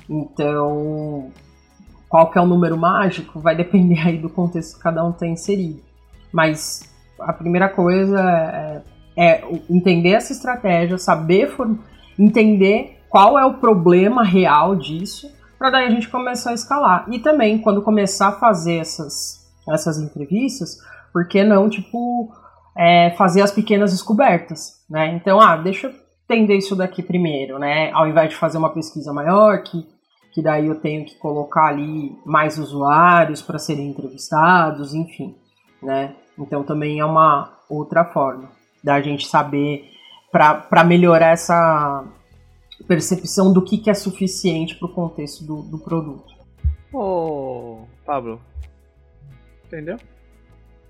[0.10, 1.32] Então,
[2.10, 5.34] qual que é o número mágico vai depender aí do contexto que cada um tem
[5.34, 5.82] inserido.
[6.32, 6.90] Mas
[7.20, 8.82] a primeira coisa é,
[9.16, 11.56] é entender essa estratégia, saber
[12.18, 17.06] entender qual é o problema real disso, para daí a gente começar a escalar.
[17.10, 20.78] E também, quando começar a fazer essas, essas entrevistas,
[21.12, 22.32] por que não, tipo,
[22.78, 25.16] é, fazer as pequenas descobertas, né?
[25.16, 25.94] Então, ah, deixa eu
[26.30, 27.92] entender isso daqui primeiro, né?
[27.92, 29.86] Ao invés de fazer uma pesquisa maior, que
[30.38, 35.36] que daí eu tenho que colocar ali mais usuários para serem entrevistados, enfim,
[35.82, 36.16] né?
[36.38, 38.52] Então também é uma outra forma
[38.84, 39.90] da gente saber
[40.32, 42.06] para melhorar essa
[42.88, 46.32] percepção do que, que é suficiente para o contexto do, do produto.
[46.94, 48.40] Ô, Pablo,
[49.66, 49.98] entendeu?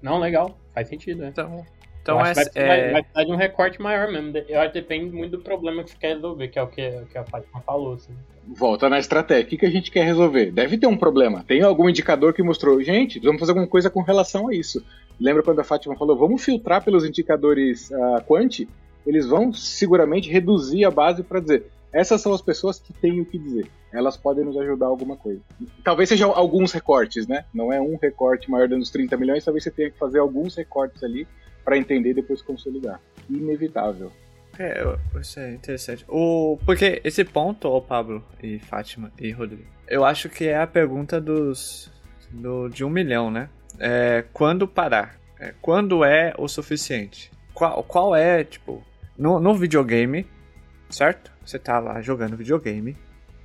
[0.01, 1.21] Não, legal, faz sentido.
[1.21, 1.29] Né?
[1.29, 1.65] Então,
[2.07, 2.91] então é, vai, precisar, é...
[2.91, 4.37] vai precisar de um recorte maior mesmo.
[4.47, 6.89] Eu acho que depende muito do problema que você quer resolver, que é o que,
[7.11, 7.93] que a Fátima falou.
[7.93, 8.13] Assim
[8.47, 9.45] volta na estratégia.
[9.45, 10.51] O que, que a gente quer resolver?
[10.51, 11.43] Deve ter um problema.
[11.45, 14.83] Tem algum indicador que mostrou, gente, vamos fazer alguma coisa com relação a isso.
[15.19, 18.67] Lembra quando a Fátima falou, vamos filtrar pelos indicadores uh, quant?
[19.05, 23.25] Eles vão seguramente reduzir a base para dizer, Essas são as pessoas que têm o
[23.25, 23.67] que dizer.
[23.91, 25.41] Elas podem nos ajudar alguma coisa.
[25.83, 27.45] Talvez sejam alguns recortes, né?
[27.53, 31.03] Não é um recorte maior dos 30 milhões, talvez você tenha que fazer alguns recortes
[31.03, 31.27] ali
[31.67, 33.01] para entender e depois consolidar.
[33.29, 34.09] Inevitável.
[34.57, 34.81] É,
[35.19, 36.05] isso é interessante.
[36.07, 40.65] O, porque esse ponto, ô Pablo e Fátima e Rodrigo, eu acho que é a
[40.65, 41.91] pergunta dos
[42.31, 43.49] do, de um milhão, né?
[43.77, 45.19] É, quando parar?
[45.37, 47.29] É, quando é o suficiente?
[47.53, 48.81] Qual, qual é, tipo,
[49.17, 50.25] no, no videogame,
[50.89, 51.33] certo?
[51.45, 52.95] Você tá lá jogando videogame,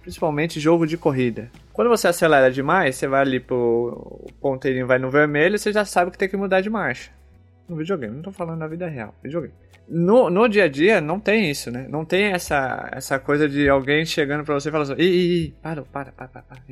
[0.00, 1.50] principalmente jogo de corrida.
[1.72, 5.84] Quando você acelera demais, você vai ali pro o ponteirinho vai no vermelho, você já
[5.84, 7.10] sabe que tem que mudar de marcha.
[7.72, 9.54] No videogame, não tô falando na vida real, videogame.
[9.88, 11.86] No, no dia a dia não tem isso, né?
[11.88, 15.54] Não tem essa, essa coisa de alguém chegando pra você e falando assim: ih, ih,
[15.62, 16.62] para, para, para, para, para.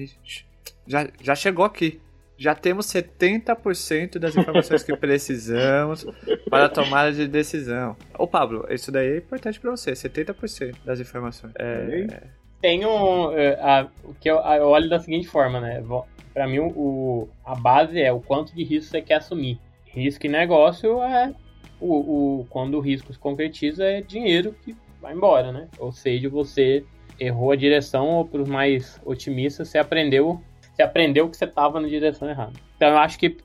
[0.86, 2.01] Já, já chegou aqui.
[2.36, 6.07] Já temos 70% das informações que precisamos
[6.51, 7.96] para a tomada de decisão.
[8.18, 11.53] Ô Pablo, isso daí é importante para você, 70% das informações.
[11.59, 12.22] É...
[12.61, 15.82] Tem um, é, o que eu, eu, olho da seguinte forma, né?
[16.32, 19.59] Para mim, o, a base é o quanto de risco você quer assumir.
[19.93, 21.34] Risco em negócio é
[21.80, 25.68] o, o, quando o risco se concretiza, é dinheiro que vai embora, né?
[25.78, 26.84] Ou seja, você
[27.18, 31.80] errou a direção, ou para os mais otimistas, você aprendeu, você aprendeu que você estava
[31.80, 32.53] na direção errada.
[32.76, 33.36] Então eu acho que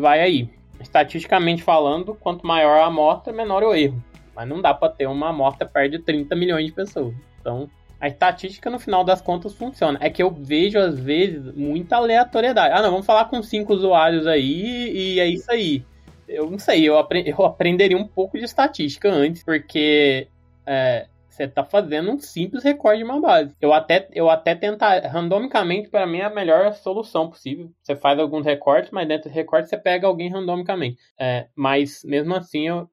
[0.00, 0.48] vai aí.
[0.80, 4.02] Estatisticamente falando, quanto maior a amostra, menor o erro.
[4.34, 7.14] Mas não dá para ter uma amostra perto de 30 milhões de pessoas.
[7.40, 9.98] Então, a estatística, no final das contas, funciona.
[10.02, 12.74] É que eu vejo, às vezes, muita aleatoriedade.
[12.74, 15.84] Ah, não, vamos falar com cinco usuários aí e é isso aí
[16.28, 20.28] eu não sei, eu, apre eu aprenderia um pouco de estatística antes, porque
[20.66, 23.54] é, você tá fazendo um simples recorde de uma base.
[23.60, 27.70] Eu até, eu até tentar, randomicamente, para mim é a melhor solução possível.
[27.82, 30.98] Você faz alguns recortes, mas dentro do recorte você pega alguém randomicamente.
[31.18, 32.88] É, mas mesmo assim, eu,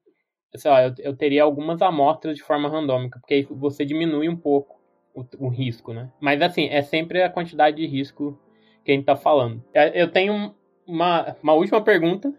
[0.56, 4.36] sei lá, eu, eu, teria algumas amostras de forma randômica, porque aí você diminui um
[4.36, 4.80] pouco
[5.14, 6.10] o, o risco, né?
[6.20, 8.40] Mas assim, é sempre a quantidade de risco
[8.84, 9.64] que a gente tá falando.
[9.74, 10.56] É, eu tenho
[10.88, 12.34] uma, uma última pergunta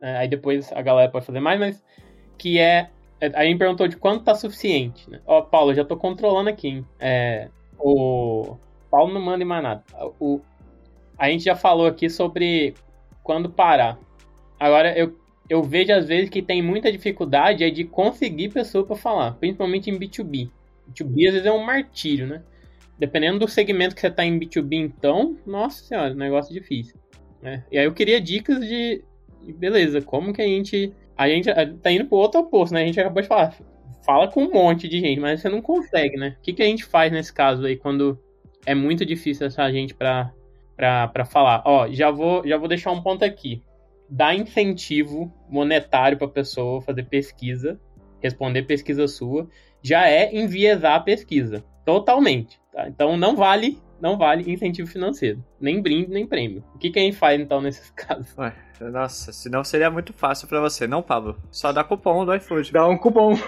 [0.00, 1.84] é, aí depois a galera pode fazer mais, mas
[2.36, 2.90] que é.
[3.20, 5.20] é a gente perguntou de quanto tá suficiente, né?
[5.26, 6.86] Ó, Paulo, já tô controlando aqui, hein?
[6.98, 8.56] É, o.
[8.90, 9.84] Paulo não manda mais nada.
[10.18, 10.40] O,
[11.18, 12.74] a gente já falou aqui sobre
[13.22, 13.98] quando parar.
[14.58, 15.14] Agora, eu,
[15.48, 19.90] eu vejo às vezes que tem muita dificuldade é de conseguir pessoa para falar, principalmente
[19.90, 20.50] em B2B.
[20.90, 22.42] B2B às vezes é um martírio, né?
[22.98, 26.96] Dependendo do segmento que você tá em B2B, então, nossa senhora, negócio difícil.
[27.42, 27.64] Né?
[27.70, 29.04] E aí eu queria dicas de
[29.46, 30.92] e beleza, como que a gente.
[31.16, 31.48] A gente
[31.82, 32.82] tá indo pro outro oposto, né?
[32.82, 33.54] A gente acabou de falar.
[34.04, 36.36] Fala com um monte de gente, mas você não consegue, né?
[36.38, 38.18] O que, que a gente faz nesse caso aí quando
[38.64, 40.32] é muito difícil essa gente pra,
[40.76, 41.62] pra, pra falar?
[41.66, 43.62] Ó, já vou, já vou deixar um ponto aqui.
[44.08, 47.78] Dar incentivo monetário pra pessoa fazer pesquisa,
[48.22, 49.48] responder pesquisa sua,
[49.82, 51.64] já é enviesar a pesquisa.
[51.84, 52.60] Totalmente.
[52.72, 52.88] Tá?
[52.88, 55.44] Então não vale, não vale incentivo financeiro.
[55.60, 56.64] Nem brinde, nem prêmio.
[56.74, 58.36] O que, que a gente faz então nesses casos?
[58.36, 61.36] Ué, nossa, senão seria muito fácil pra você, não, Pablo?
[61.50, 62.72] Só dá cupom do iFood.
[62.72, 63.34] Dá um cupom.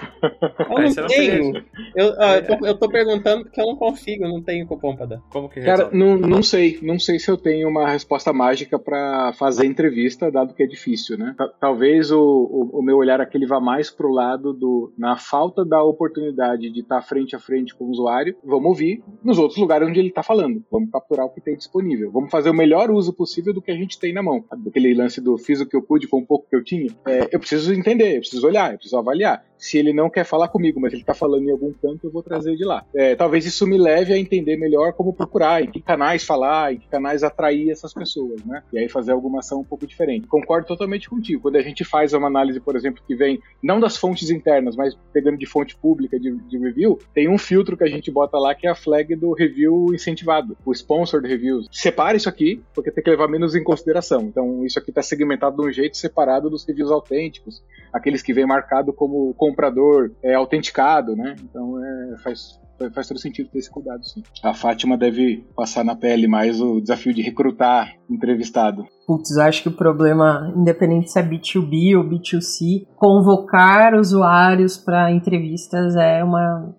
[0.70, 1.64] Eu não tenho.
[1.94, 5.06] Eu, ah, eu, tô, eu, tô, perguntando porque eu não consigo, não tenho cupom pra
[5.06, 5.20] dar.
[5.30, 5.82] Como que resolve?
[5.84, 6.78] Cara, não, não sei.
[6.82, 11.18] Não sei se eu tenho uma resposta mágica pra fazer entrevista, dado que é difícil,
[11.18, 11.34] né?
[11.60, 14.92] Talvez o, o, o meu olhar aqui vá mais pro lado do.
[14.96, 19.38] Na falta da oportunidade de estar frente a frente com o usuário, vamos ouvir nos
[19.38, 20.64] outros lugares onde ele tá falando.
[20.70, 21.99] Vamos capturar o que tem disponível.
[22.08, 24.44] Vamos fazer o melhor uso possível do que a gente tem na mão.
[24.50, 27.28] Aquele lance do fiz o que eu pude com o pouco que eu tinha, é,
[27.32, 29.44] eu preciso entender, eu preciso olhar, eu preciso avaliar.
[29.60, 32.22] Se ele não quer falar comigo, mas ele está falando em algum canto, eu vou
[32.22, 32.84] trazer de lá.
[32.94, 36.78] É, talvez isso me leve a entender melhor como procurar, em que canais falar, em
[36.78, 38.62] que canais atrair essas pessoas, né?
[38.72, 40.26] E aí fazer alguma ação um pouco diferente.
[40.26, 41.42] Concordo totalmente contigo.
[41.42, 44.96] Quando a gente faz uma análise, por exemplo, que vem não das fontes internas, mas
[45.12, 48.54] pegando de fonte pública de, de review, tem um filtro que a gente bota lá
[48.54, 51.68] que é a flag do review incentivado, o sponsored reviews.
[51.70, 54.22] Separa isso aqui, porque tem que levar menos em consideração.
[54.22, 57.62] Então, isso aqui está segmentado de um jeito separado dos reviews autênticos,
[57.92, 61.36] aqueles que vem marcado como comprador é, autenticado, né?
[61.42, 62.58] Então é, faz,
[62.94, 64.22] faz todo sentido ter esse cuidado, sim.
[64.42, 68.84] A Fátima deve passar na pele mais o desafio de recrutar entrevistado.
[69.06, 75.96] Putz, acho que o problema, independente se é B2B ou B2C, convocar usuários para entrevistas
[75.96, 76.74] é uma,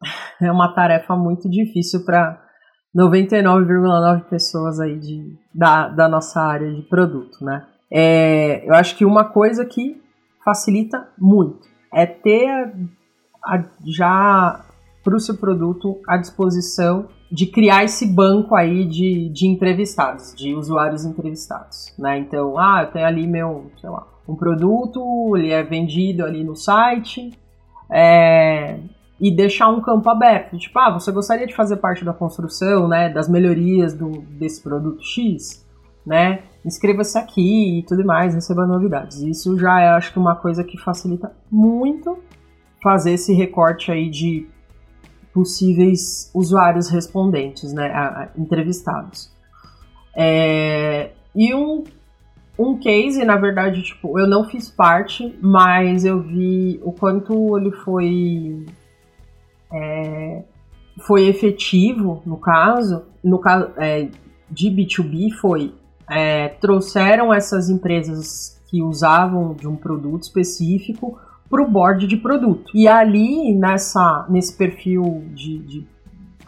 [0.42, 2.42] é uma tarefa muito difícil para
[2.96, 5.22] 99,9 pessoas aí de,
[5.54, 7.66] da, da nossa área de produto, né?
[7.92, 10.00] É, eu acho que uma coisa que
[10.46, 12.72] facilita muito é ter
[13.44, 14.64] a, já
[15.02, 20.54] para o seu produto à disposição de criar esse banco aí de, de entrevistados, de
[20.54, 22.18] usuários entrevistados, né?
[22.18, 26.54] Então, ah, eu tenho ali meu, sei lá, um produto, ele é vendido ali no
[26.54, 27.32] site,
[27.90, 28.78] é,
[29.20, 30.56] e deixar um campo aberto.
[30.56, 35.02] Tipo, ah, você gostaria de fazer parte da construção, né, das melhorias do, desse produto
[35.02, 35.66] X,
[36.06, 36.42] né?
[36.66, 39.18] Inscreva-se aqui e tudo mais, receba novidades.
[39.22, 42.18] Isso já é, acho que, uma coisa que facilita muito
[42.82, 44.48] fazer esse recorte aí de
[45.32, 49.30] possíveis usuários respondentes, né, entrevistados.
[50.16, 51.84] É, e um,
[52.58, 57.70] um case, na verdade, tipo, eu não fiz parte, mas eu vi o quanto ele
[57.70, 58.66] foi
[59.72, 60.42] é,
[60.98, 64.08] foi efetivo no caso, no caso é,
[64.50, 65.72] de B2B foi
[66.10, 72.70] é, trouxeram essas empresas que usavam de um produto específico para o board de produto.
[72.74, 75.86] E ali, nessa, nesse perfil de, de,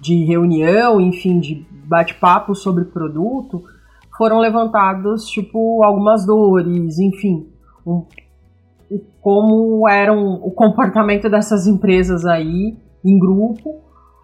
[0.01, 3.63] de reunião, enfim, de bate-papo sobre produto,
[4.17, 7.47] foram levantados, tipo, algumas dores, enfim,
[7.87, 8.05] um,
[9.21, 13.81] como era o comportamento dessas empresas aí, em grupo,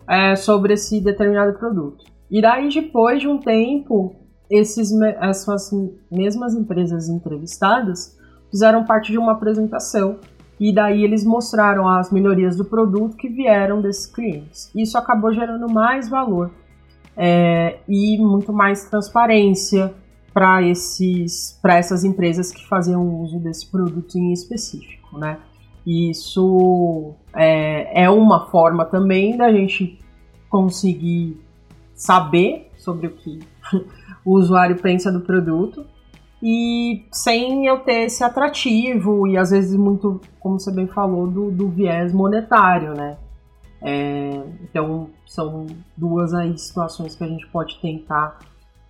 [0.09, 2.05] é, sobre esse determinado produto.
[2.30, 4.16] E daí, depois de um tempo,
[4.51, 5.71] esses, essas
[6.11, 8.19] mesmas empresas entrevistadas
[8.51, 10.19] fizeram parte de uma apresentação
[10.61, 14.71] e daí eles mostraram as melhorias do produto que vieram desses clientes.
[14.75, 16.51] Isso acabou gerando mais valor
[17.17, 19.93] é, e muito mais transparência
[20.33, 25.39] para esses para essas empresas que faziam uso desse produto em específico, né?
[25.87, 30.01] Isso é, é uma forma também da gente
[30.49, 31.41] conseguir
[31.95, 33.41] saber sobre o que
[34.25, 35.87] o usuário pensa do produto
[36.43, 41.51] e sem eu ter esse atrativo e às vezes muito, como você bem falou, do,
[41.51, 43.16] do viés monetário, né?
[43.81, 45.66] É, então são
[45.97, 48.39] duas aí situações que a gente pode tentar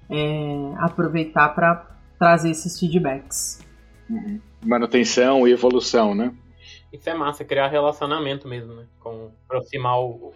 [0.09, 3.61] é, aproveitar para trazer esses feedbacks.
[4.09, 4.41] Uhum.
[4.64, 6.32] Manutenção e evolução, né?
[6.93, 8.85] Isso é massa, criar relacionamento mesmo, né?
[9.01, 10.32] Com aproximar o,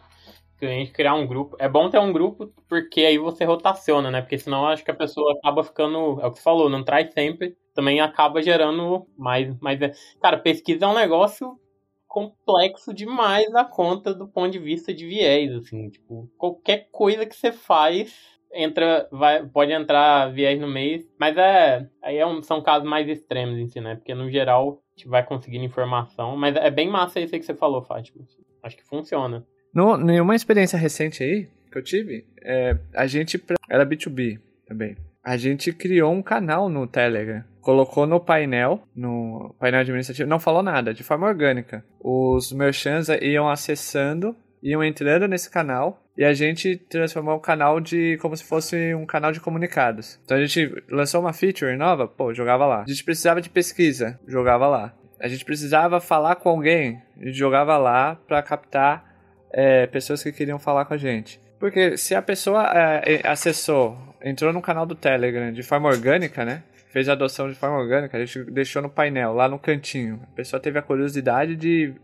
[0.59, 1.56] cliente criar um grupo.
[1.59, 4.20] É bom ter um grupo porque aí você rotaciona, né?
[4.20, 7.12] Porque senão acho que a pessoa acaba ficando, é o que você falou, não traz
[7.12, 9.78] sempre, também acaba gerando mais, mais.
[10.20, 11.59] Cara, pesquisa é um negócio
[12.06, 17.36] complexo demais a conta do ponto de vista de viés, assim, tipo, qualquer coisa que
[17.36, 22.62] você faz entra, vai, pode entrar viés no meio, mas é, aí é um, são
[22.62, 23.96] casos mais extremos, assim, né?
[23.96, 27.46] Porque no geral a gente vai conseguindo informação, mas é bem massa isso aí que
[27.46, 28.24] você falou, Fátima.
[28.62, 29.46] Acho que funciona.
[29.75, 34.97] No, nenhuma experiência recente aí que eu tive, é, a gente era B2B também.
[35.23, 40.62] A gente criou um canal no Telegram, colocou no painel, no painel administrativo, não falou
[40.62, 41.85] nada, de forma orgânica.
[42.01, 48.16] Os merchants iam acessando, iam entrando nesse canal e a gente transformou o canal de
[48.23, 50.19] como se fosse um canal de comunicados.
[50.25, 52.83] Então a gente lançou uma feature nova, pô, jogava lá.
[52.83, 54.95] A gente precisava de pesquisa, jogava lá.
[55.21, 57.03] A gente precisava falar com alguém,
[57.33, 59.07] jogava lá para captar
[59.51, 61.40] é, pessoas que queriam falar com a gente.
[61.59, 62.70] Porque se a pessoa
[63.05, 66.62] é, acessou, entrou no canal do Telegram de forma orgânica, né?
[66.90, 70.20] Fez a adoção de forma orgânica, a gente deixou no painel, lá no cantinho.
[70.32, 71.94] A pessoa teve a curiosidade de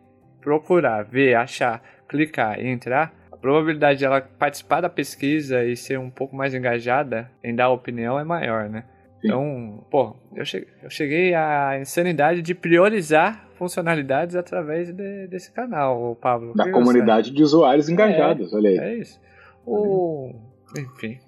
[0.41, 3.15] procurar, ver, achar, clicar e entrar.
[3.33, 7.71] A probabilidade de ela participar da pesquisa e ser um pouco mais engajada em dar
[7.71, 8.85] opinião é maior, né?
[9.25, 16.15] Então, pô, eu cheguei, eu cheguei à insanidade de priorizar funcionalidades através de, desse canal,
[16.21, 16.53] Pablo.
[16.55, 17.35] Da comunidade você...
[17.35, 18.79] de usuários engajados, é, olha aí.
[18.79, 19.19] É isso.
[19.67, 20.31] O,
[20.77, 21.19] enfim,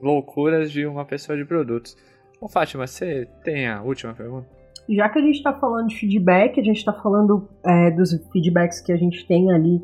[0.00, 1.94] loucuras de uma pessoa de produtos.
[2.40, 4.48] Ô, Fátima, você tem a última pergunta?
[4.88, 8.80] Já que a gente está falando de feedback, a gente está falando é, dos feedbacks
[8.80, 9.82] que a gente tem ali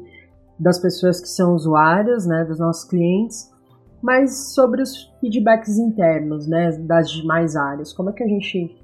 [0.59, 3.50] das pessoas que são usuárias, né, dos nossos clientes
[4.03, 8.77] mas sobre os feedbacks internos, né, das demais áreas, como é que a gente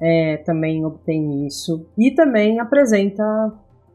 [0.00, 3.24] é, também obtém isso e também apresenta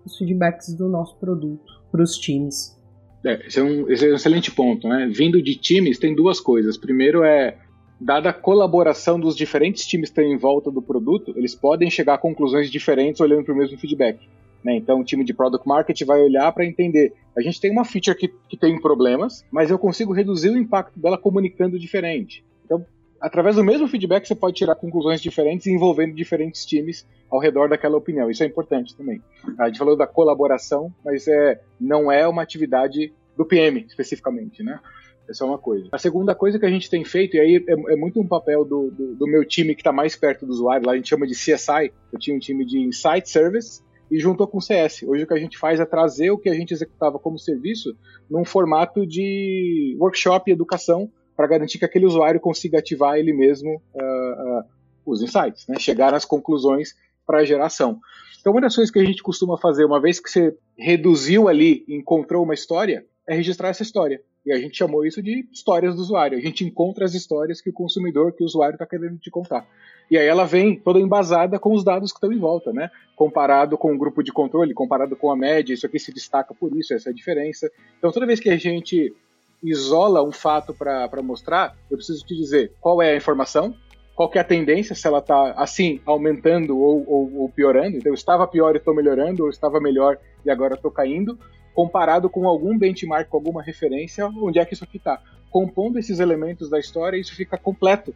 [0.05, 2.77] os feedbacks do nosso produto para os times.
[3.25, 5.09] É, esse, é um, esse é um excelente ponto, né?
[5.11, 6.77] Vindo de times tem duas coisas.
[6.77, 7.57] Primeiro é
[7.99, 12.15] dada a colaboração dos diferentes times que estão em volta do produto, eles podem chegar
[12.15, 14.19] a conclusões diferentes olhando para o mesmo feedback.
[14.63, 14.75] Né?
[14.77, 17.13] Então, o time de Product Market vai olhar para entender.
[17.35, 20.99] A gente tem uma feature que, que tem problemas, mas eu consigo reduzir o impacto
[20.99, 22.43] dela comunicando diferente.
[22.65, 22.85] Então,
[23.19, 27.97] através do mesmo feedback, você pode tirar conclusões diferentes envolvendo diferentes times ao redor daquela
[27.97, 28.29] opinião.
[28.29, 29.21] Isso é importante também.
[29.59, 34.79] A gente falou da colaboração, mas é, não é uma atividade do PM especificamente, né?
[35.27, 35.87] Essa é uma coisa.
[35.91, 38.65] A segunda coisa que a gente tem feito, e aí é, é muito um papel
[38.65, 41.25] do, do, do meu time que está mais perto do usuário, lá a gente chama
[41.25, 43.81] de CSI, eu tinha um time de Insight Service,
[44.13, 45.01] e juntou com o CS.
[45.07, 47.97] Hoje o que a gente faz é trazer o que a gente executava como serviço
[48.29, 53.81] num formato de workshop e educação para garantir que aquele usuário consiga ativar ele mesmo
[53.95, 54.63] uh, uh,
[55.03, 55.79] os insights, né?
[55.79, 56.93] chegar às conclusões
[57.25, 57.99] para a geração.
[58.39, 61.83] Então, uma das coisas que a gente costuma fazer, uma vez que você reduziu ali
[61.87, 64.21] encontrou uma história, é registrar essa história.
[64.45, 66.37] E a gente chamou isso de histórias do usuário.
[66.37, 69.65] A gente encontra as histórias que o consumidor, que o usuário está querendo te contar.
[70.11, 72.91] E aí ela vem toda embasada com os dados que estão em volta, né?
[73.15, 76.75] Comparado com o grupo de controle, comparado com a média, isso aqui se destaca por
[76.75, 77.71] isso, essa é a diferença.
[77.97, 79.15] Então toda vez que a gente
[79.63, 83.73] isola um fato para mostrar, eu preciso te dizer qual é a informação,
[84.13, 87.97] qual é a tendência, se ela está assim, aumentando ou, ou, ou, piorando.
[87.97, 91.39] Então, eu estava pior e estou melhorando, ou estava melhor e agora estou caindo,
[91.73, 95.21] comparado com algum benchmark, com alguma referência, onde é que isso aqui está.
[95.49, 98.13] Compondo esses elementos da história, isso fica completo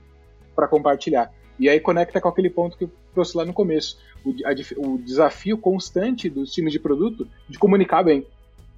[0.55, 1.31] para compartilhar.
[1.59, 3.99] E aí conecta com aquele ponto que eu trouxe lá no começo.
[4.23, 8.25] O, a, o desafio constante dos times de produto de comunicar bem.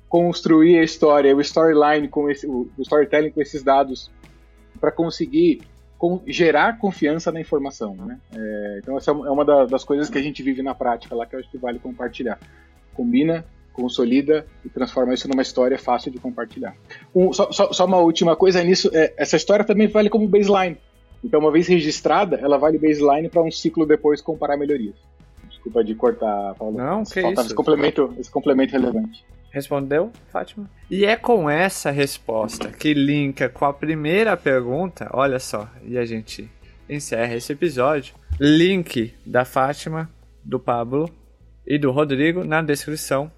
[0.07, 4.09] Construir a história, o storyline, com esse, o, o storytelling com esses dados,
[4.79, 5.61] para conseguir
[5.97, 7.95] com, gerar confiança na informação.
[7.95, 8.19] Né?
[8.33, 11.35] É, então, essa é uma das coisas que a gente vive na prática lá que
[11.35, 12.39] eu acho que vale compartilhar.
[12.93, 16.75] Combina, consolida e transforma isso numa história fácil de compartilhar.
[17.15, 20.77] Um, só, só, só, uma última coisa nisso: é, essa história também vale como baseline.
[21.23, 24.95] Então, uma vez registrada, ela vale baseline para um ciclo depois comparar melhorias.
[25.49, 26.77] Desculpa de cortar, Paulo.
[26.77, 27.47] Não, que Faltava isso.
[27.47, 29.25] Esse complemento, esse complemento relevante.
[29.51, 30.69] Respondeu, Fátima?
[30.89, 36.05] E é com essa resposta que linka com a primeira pergunta, olha só, e a
[36.05, 36.49] gente
[36.87, 38.13] encerra esse episódio.
[38.39, 40.09] Link da Fátima,
[40.43, 41.09] do Pablo
[41.65, 43.31] e do Rodrigo na descrição.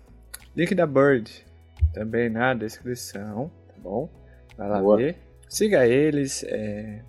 [0.55, 1.45] Link da Bird
[1.93, 4.09] também na descrição, tá bom?
[4.57, 4.97] Vai lá Boa.
[4.97, 5.17] ver.
[5.47, 7.01] Siga eles, é,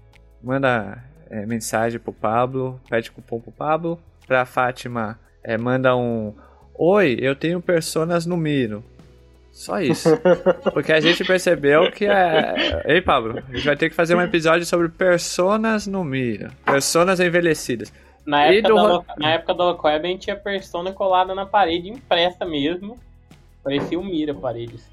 [0.43, 3.99] manda é, mensagem pro Pablo, pede cupom pro Pablo.
[4.26, 6.32] Pra Fátima, é, manda um
[6.74, 8.82] Oi, eu tenho personas no Miro.
[9.53, 10.09] Só isso.
[10.72, 12.82] Porque a gente percebeu que é.
[12.86, 16.51] Ei, Pablo, a gente vai ter que fazer um episódio sobre personas no Mira.
[16.64, 17.93] Personas envelhecidas.
[18.24, 18.74] Na época, do...
[18.74, 22.99] da, na época do Web, a gente tinha persona colada na parede, impressa mesmo.
[23.63, 24.91] Parecia um Mira paredes.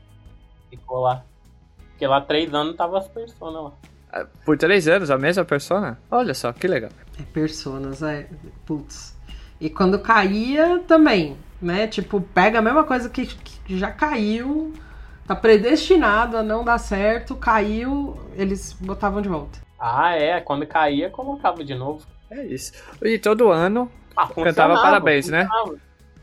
[0.69, 1.23] Ficou lá.
[1.89, 3.71] Porque lá três anos tava as personas lá.
[4.11, 5.99] Ah, por três anos, a mesma persona?
[6.09, 6.91] Olha só, que legal.
[7.19, 8.27] É, personas, é.
[8.65, 9.17] Putz.
[9.59, 11.87] E quando caía também, né?
[11.87, 14.73] Tipo, pega a mesma coisa que, que já caiu,
[15.27, 19.59] tá predestinado a não dar certo, caiu, eles botavam de volta.
[19.79, 20.39] Ah, é.
[20.39, 22.05] Quando caía, colocava de novo.
[22.31, 22.71] É isso.
[23.01, 25.47] E todo ano ah, cantava parabéns, né?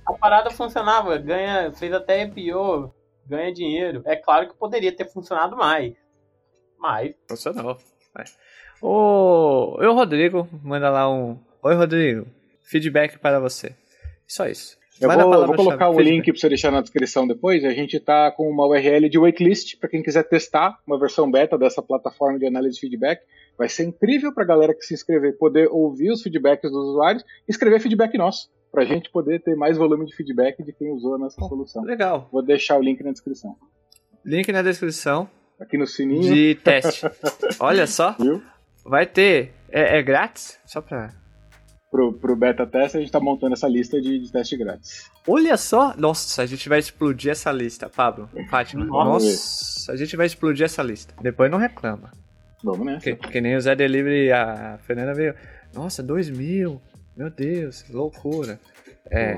[0.06, 2.92] A parada funcionava, ganha, fez até pior,
[3.26, 4.02] ganha dinheiro.
[4.04, 5.94] É claro que poderia ter funcionado mais.
[6.78, 7.14] Mas.
[7.28, 7.76] Funcionou.
[8.80, 11.38] O, o Rodrigo manda lá um.
[11.62, 12.26] Oi, Rodrigo.
[12.62, 13.74] Feedback para você.
[14.26, 14.76] Só isso.
[15.00, 17.64] Eu vou, vou, colocar o link para você deixar na descrição depois.
[17.64, 21.58] A gente está com uma URL de waitlist para quem quiser testar uma versão beta
[21.58, 23.20] dessa plataforma de análise de feedback.
[23.58, 27.22] Vai ser incrível para a galera que se inscrever poder ouvir os feedbacks dos usuários
[27.46, 30.92] e escrever feedback nosso, para a gente poder ter mais volume de feedback de quem
[30.92, 31.82] usou a nossa solução.
[31.82, 32.28] Legal.
[32.30, 33.56] Vou deixar o link na descrição.
[34.22, 35.30] Link na descrição.
[35.58, 36.34] Aqui no sininho.
[36.34, 37.06] De teste.
[37.58, 38.14] Olha só.
[38.20, 38.42] Viu?
[38.84, 39.54] Vai ter.
[39.70, 40.60] É, é grátis?
[40.66, 41.14] Só para
[41.90, 45.10] pro, pro beta teste, a gente tá montando essa lista de, de teste grátis.
[45.26, 45.94] Olha só!
[45.96, 48.28] Nossa, a gente vai explodir essa lista, Pablo.
[48.50, 48.84] Fátima.
[48.84, 51.14] Nossa, a gente vai explodir essa lista.
[51.22, 52.10] Depois não reclama.
[52.62, 52.98] Vamos né?
[53.02, 55.34] Que, que nem o Zé Delivery, a Fernanda veio.
[55.72, 56.82] Nossa, 2 mil.
[57.16, 58.60] Meu Deus, loucura.
[59.10, 59.36] É.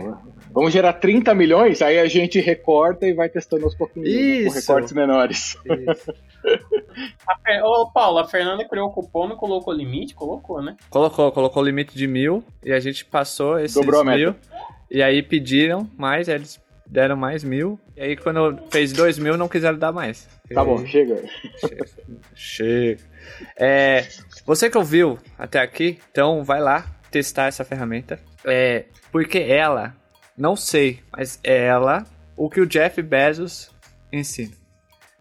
[0.50, 4.48] Vamos gerar 30 milhões, aí a gente recorta e vai testando aos pouquinhos, Isso.
[4.48, 5.56] com recortes menores.
[5.64, 6.14] Isso.
[7.26, 10.14] A, ô, Paulo, a Fernanda criou o cupom, não colocou limite?
[10.14, 10.76] Colocou, né?
[10.88, 14.34] Colocou, colocou o limite de mil e a gente passou esses Dobrou mil.
[14.90, 17.78] E aí pediram mais, eles deram mais mil.
[17.94, 20.26] E aí quando fez dois mil, não quiseram dar mais.
[20.52, 21.22] Tá bom, chega.
[21.58, 21.86] Chega.
[22.34, 23.02] chega.
[23.56, 24.06] É,
[24.46, 28.18] você que ouviu até aqui, então vai lá testar essa ferramenta.
[28.44, 29.94] É, porque ela,
[30.36, 32.04] não sei, mas ela,
[32.36, 33.70] o que o Jeff Bezos
[34.12, 34.52] ensina.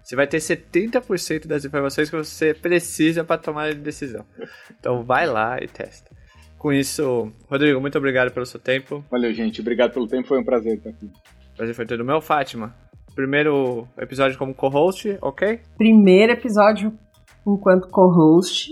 [0.03, 4.25] Você vai ter 70% das informações que você precisa para tomar a decisão.
[4.79, 6.15] Então vai lá e testa.
[6.57, 9.03] Com isso, Rodrigo, muito obrigado pelo seu tempo.
[9.11, 9.59] Valeu, gente.
[9.59, 10.27] Obrigado pelo tempo.
[10.27, 11.11] Foi um prazer estar aqui.
[11.57, 12.21] Prazer foi todo meu.
[12.21, 12.73] Fátima,
[13.13, 15.59] primeiro episódio como co-host, ok?
[15.77, 16.97] Primeiro episódio
[17.45, 18.71] enquanto co-host.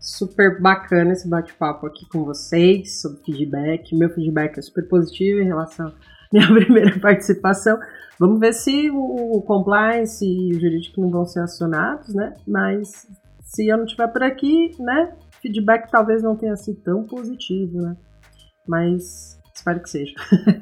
[0.00, 3.94] Super bacana esse bate-papo aqui com vocês sobre feedback.
[3.96, 5.92] Meu feedback é super positivo em relação à
[6.32, 7.78] minha primeira participação.
[8.18, 12.34] Vamos ver se o, compliance e o jurídico não vão ser acionados, né?
[12.46, 13.08] Mas
[13.42, 15.12] se eu não estiver por aqui, né?
[15.40, 17.96] Feedback talvez não tenha sido tão positivo, né?
[18.66, 20.14] Mas espero que seja.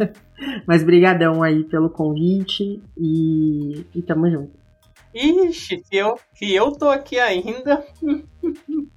[0.67, 4.67] Mas brigadão aí pelo convite e, e tamo junto.
[5.15, 7.85] Ixi, se eu, eu tô aqui ainda.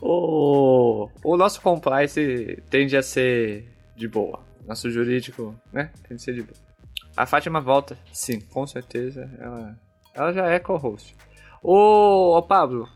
[0.00, 4.40] o, o nosso compliance tende a ser de boa.
[4.66, 5.90] Nosso jurídico, né?
[6.06, 6.56] Tem que ser de boa.
[7.16, 9.30] A Fátima volta, sim, com certeza.
[9.38, 9.78] Ela,
[10.14, 11.16] ela já é co-host.
[11.62, 12.88] Ô, ô Pablo,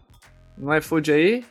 [0.57, 1.45] no iFood aí,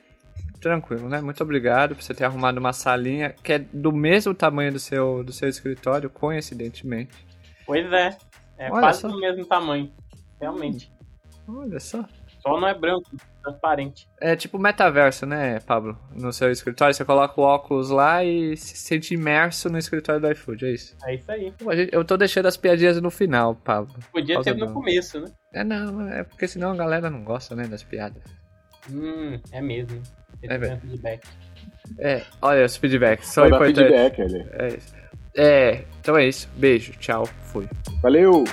[0.60, 1.22] tranquilo, né?
[1.22, 5.24] Muito obrigado por você ter arrumado uma salinha que é do mesmo tamanho do seu,
[5.24, 7.14] do seu escritório, coincidentemente.
[7.66, 8.18] Pois é.
[8.58, 9.08] É Olha quase só.
[9.10, 9.92] do mesmo tamanho.
[10.40, 10.92] Realmente.
[11.48, 12.06] Olha só.
[12.44, 13.10] Só não é branco,
[13.42, 14.06] transparente.
[14.20, 15.98] É tipo metaverso, né, Pablo?
[16.14, 20.30] No seu escritório, você coloca o óculos lá e se sente imerso no escritório do
[20.32, 20.96] iFood, é isso?
[21.06, 21.54] É isso aí.
[21.58, 23.96] Pô, a gente- Eu tô deixando as piadinhas no final, Pablo.
[24.12, 25.28] Podia ter no começo, né?
[25.54, 28.22] É não, é porque senão a galera não gosta, né, das piadas.
[28.92, 30.02] Hum, é mesmo.
[30.42, 30.82] Esse É, velho.
[30.82, 31.28] feedback.
[32.00, 33.78] É, olha os feedbacks, são importantes.
[33.78, 34.46] feedback ali.
[34.52, 34.96] É isso.
[35.36, 36.50] É, então é isso.
[36.58, 37.68] Beijo, tchau, fui.
[38.02, 38.44] Valeu!